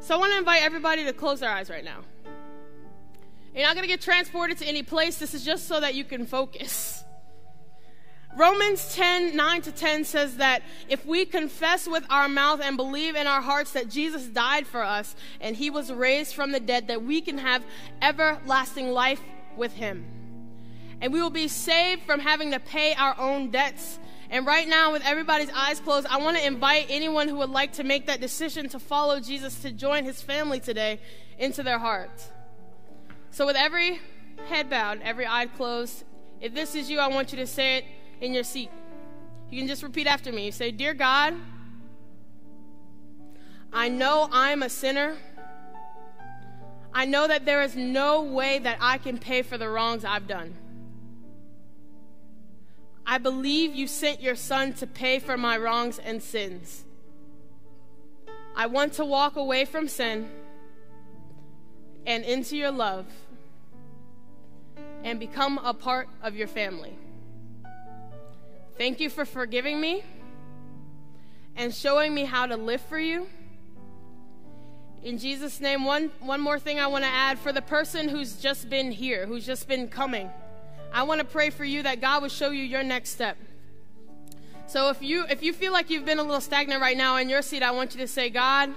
So 0.00 0.16
I 0.16 0.18
want 0.18 0.32
to 0.32 0.38
invite 0.38 0.64
everybody 0.64 1.04
to 1.04 1.12
close 1.12 1.38
their 1.38 1.50
eyes 1.50 1.70
right 1.70 1.84
now. 1.84 2.00
You're 3.54 3.64
not 3.64 3.76
going 3.76 3.84
to 3.84 3.88
get 3.88 4.00
transported 4.00 4.58
to 4.58 4.66
any 4.66 4.82
place. 4.82 5.18
This 5.18 5.32
is 5.32 5.44
just 5.44 5.68
so 5.68 5.78
that 5.78 5.94
you 5.94 6.02
can 6.02 6.26
focus. 6.26 7.04
Romans 8.36 8.92
10 8.96 9.36
9 9.36 9.62
to 9.62 9.70
10 9.70 10.02
says 10.02 10.38
that 10.38 10.64
if 10.88 11.06
we 11.06 11.24
confess 11.24 11.86
with 11.86 12.04
our 12.10 12.28
mouth 12.28 12.60
and 12.60 12.76
believe 12.76 13.14
in 13.14 13.28
our 13.28 13.40
hearts 13.40 13.74
that 13.74 13.88
Jesus 13.88 14.26
died 14.26 14.66
for 14.66 14.82
us 14.82 15.14
and 15.40 15.54
he 15.54 15.70
was 15.70 15.92
raised 15.92 16.34
from 16.34 16.50
the 16.50 16.58
dead, 16.58 16.88
that 16.88 17.04
we 17.04 17.20
can 17.20 17.38
have 17.38 17.64
everlasting 18.02 18.90
life 18.90 19.20
with 19.56 19.72
him. 19.72 20.04
And 21.00 21.12
we 21.12 21.22
will 21.22 21.30
be 21.30 21.46
saved 21.46 22.02
from 22.02 22.18
having 22.18 22.50
to 22.50 22.58
pay 22.58 22.94
our 22.94 23.16
own 23.20 23.52
debts 23.52 24.00
and 24.32 24.46
right 24.46 24.66
now, 24.66 24.92
with 24.92 25.04
everybody's 25.04 25.50
eyes 25.54 25.78
closed, 25.78 26.06
I 26.06 26.16
want 26.16 26.38
to 26.38 26.46
invite 26.46 26.86
anyone 26.88 27.28
who 27.28 27.36
would 27.36 27.50
like 27.50 27.74
to 27.74 27.84
make 27.84 28.06
that 28.06 28.18
decision 28.18 28.66
to 28.70 28.78
follow 28.78 29.20
Jesus 29.20 29.60
to 29.60 29.70
join 29.70 30.06
his 30.06 30.22
family 30.22 30.58
today 30.58 31.00
into 31.38 31.62
their 31.62 31.78
heart. 31.78 32.10
So, 33.30 33.44
with 33.44 33.56
every 33.56 34.00
head 34.46 34.70
bowed, 34.70 35.02
every 35.02 35.26
eye 35.26 35.48
closed, 35.54 36.04
if 36.40 36.54
this 36.54 36.74
is 36.74 36.88
you, 36.88 36.98
I 36.98 37.08
want 37.08 37.30
you 37.32 37.38
to 37.40 37.46
say 37.46 37.76
it 37.76 37.84
in 38.22 38.32
your 38.32 38.42
seat. 38.42 38.70
You 39.50 39.58
can 39.58 39.68
just 39.68 39.82
repeat 39.82 40.06
after 40.06 40.32
me. 40.32 40.46
You 40.46 40.52
say, 40.52 40.70
Dear 40.70 40.94
God, 40.94 41.34
I 43.70 43.90
know 43.90 44.30
I'm 44.32 44.62
a 44.62 44.70
sinner. 44.70 45.18
I 46.94 47.04
know 47.04 47.28
that 47.28 47.44
there 47.44 47.62
is 47.62 47.76
no 47.76 48.22
way 48.22 48.60
that 48.60 48.78
I 48.80 48.96
can 48.96 49.18
pay 49.18 49.42
for 49.42 49.58
the 49.58 49.68
wrongs 49.68 50.06
I've 50.06 50.26
done. 50.26 50.54
I 53.06 53.18
believe 53.18 53.74
you 53.74 53.86
sent 53.86 54.22
your 54.22 54.36
son 54.36 54.72
to 54.74 54.86
pay 54.86 55.18
for 55.18 55.36
my 55.36 55.58
wrongs 55.58 55.98
and 55.98 56.22
sins. 56.22 56.84
I 58.54 58.66
want 58.66 58.94
to 58.94 59.04
walk 59.04 59.36
away 59.36 59.64
from 59.64 59.88
sin 59.88 60.28
and 62.06 62.24
into 62.24 62.56
your 62.56 62.70
love 62.70 63.06
and 65.04 65.18
become 65.18 65.58
a 65.58 65.74
part 65.74 66.08
of 66.22 66.36
your 66.36 66.48
family. 66.48 66.96
Thank 68.78 69.00
you 69.00 69.10
for 69.10 69.24
forgiving 69.24 69.80
me 69.80 70.04
and 71.56 71.74
showing 71.74 72.14
me 72.14 72.24
how 72.24 72.46
to 72.46 72.56
live 72.56 72.80
for 72.82 72.98
you. 72.98 73.26
In 75.02 75.18
Jesus' 75.18 75.60
name, 75.60 75.84
one, 75.84 76.10
one 76.20 76.40
more 76.40 76.58
thing 76.58 76.78
I 76.78 76.86
want 76.86 77.04
to 77.04 77.10
add 77.10 77.38
for 77.38 77.52
the 77.52 77.62
person 77.62 78.08
who's 78.08 78.36
just 78.36 78.70
been 78.70 78.92
here, 78.92 79.26
who's 79.26 79.44
just 79.44 79.66
been 79.66 79.88
coming. 79.88 80.30
I 80.92 81.04
want 81.04 81.20
to 81.20 81.24
pray 81.24 81.50
for 81.50 81.64
you 81.64 81.82
that 81.84 82.00
God 82.00 82.22
would 82.22 82.32
show 82.32 82.50
you 82.50 82.62
your 82.62 82.82
next 82.82 83.10
step. 83.10 83.36
So 84.66 84.90
if 84.90 85.02
you 85.02 85.24
if 85.28 85.42
you 85.42 85.52
feel 85.52 85.72
like 85.72 85.90
you've 85.90 86.04
been 86.04 86.18
a 86.18 86.22
little 86.22 86.40
stagnant 86.40 86.80
right 86.80 86.96
now 86.96 87.16
in 87.16 87.28
your 87.28 87.42
seat, 87.42 87.62
I 87.62 87.70
want 87.70 87.94
you 87.94 88.00
to 88.00 88.08
say, 88.08 88.30
God, 88.30 88.70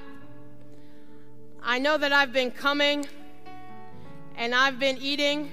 I 1.62 1.80
know 1.80 1.98
that 1.98 2.14
I've 2.14 2.32
been 2.32 2.52
coming 2.52 3.06
and 4.36 4.54
I've 4.54 4.80
been 4.80 4.98
eating, 4.98 5.52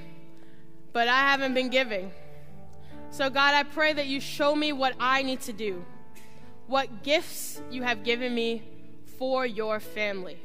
but 0.93 1.09
I 1.09 1.21
haven't 1.21 1.55
been 1.55 1.71
giving. 1.71 2.13
So 3.11 3.29
God, 3.29 3.55
I 3.55 3.63
pray 3.63 3.93
that 3.93 4.07
you 4.07 4.21
show 4.21 4.55
me 4.55 4.73
what 4.73 4.95
I 4.99 5.23
need 5.23 5.41
to 5.43 5.53
do. 5.53 5.85
What 6.67 7.03
gifts 7.03 7.61
you 7.71 7.83
have 7.83 8.05
given 8.05 8.35
me 8.35 8.63
for 9.19 9.47
your 9.47 9.79
family. 9.79 10.39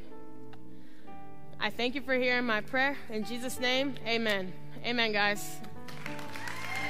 I 1.59 1.69
thank 1.69 1.95
you 1.95 2.01
for 2.01 2.13
hearing 2.13 2.45
my 2.45 2.61
prayer. 2.61 2.97
In 3.09 3.23
Jesus' 3.23 3.59
name, 3.59 3.95
amen. 4.05 4.53
Amen, 4.85 5.11
guys. 5.11 5.57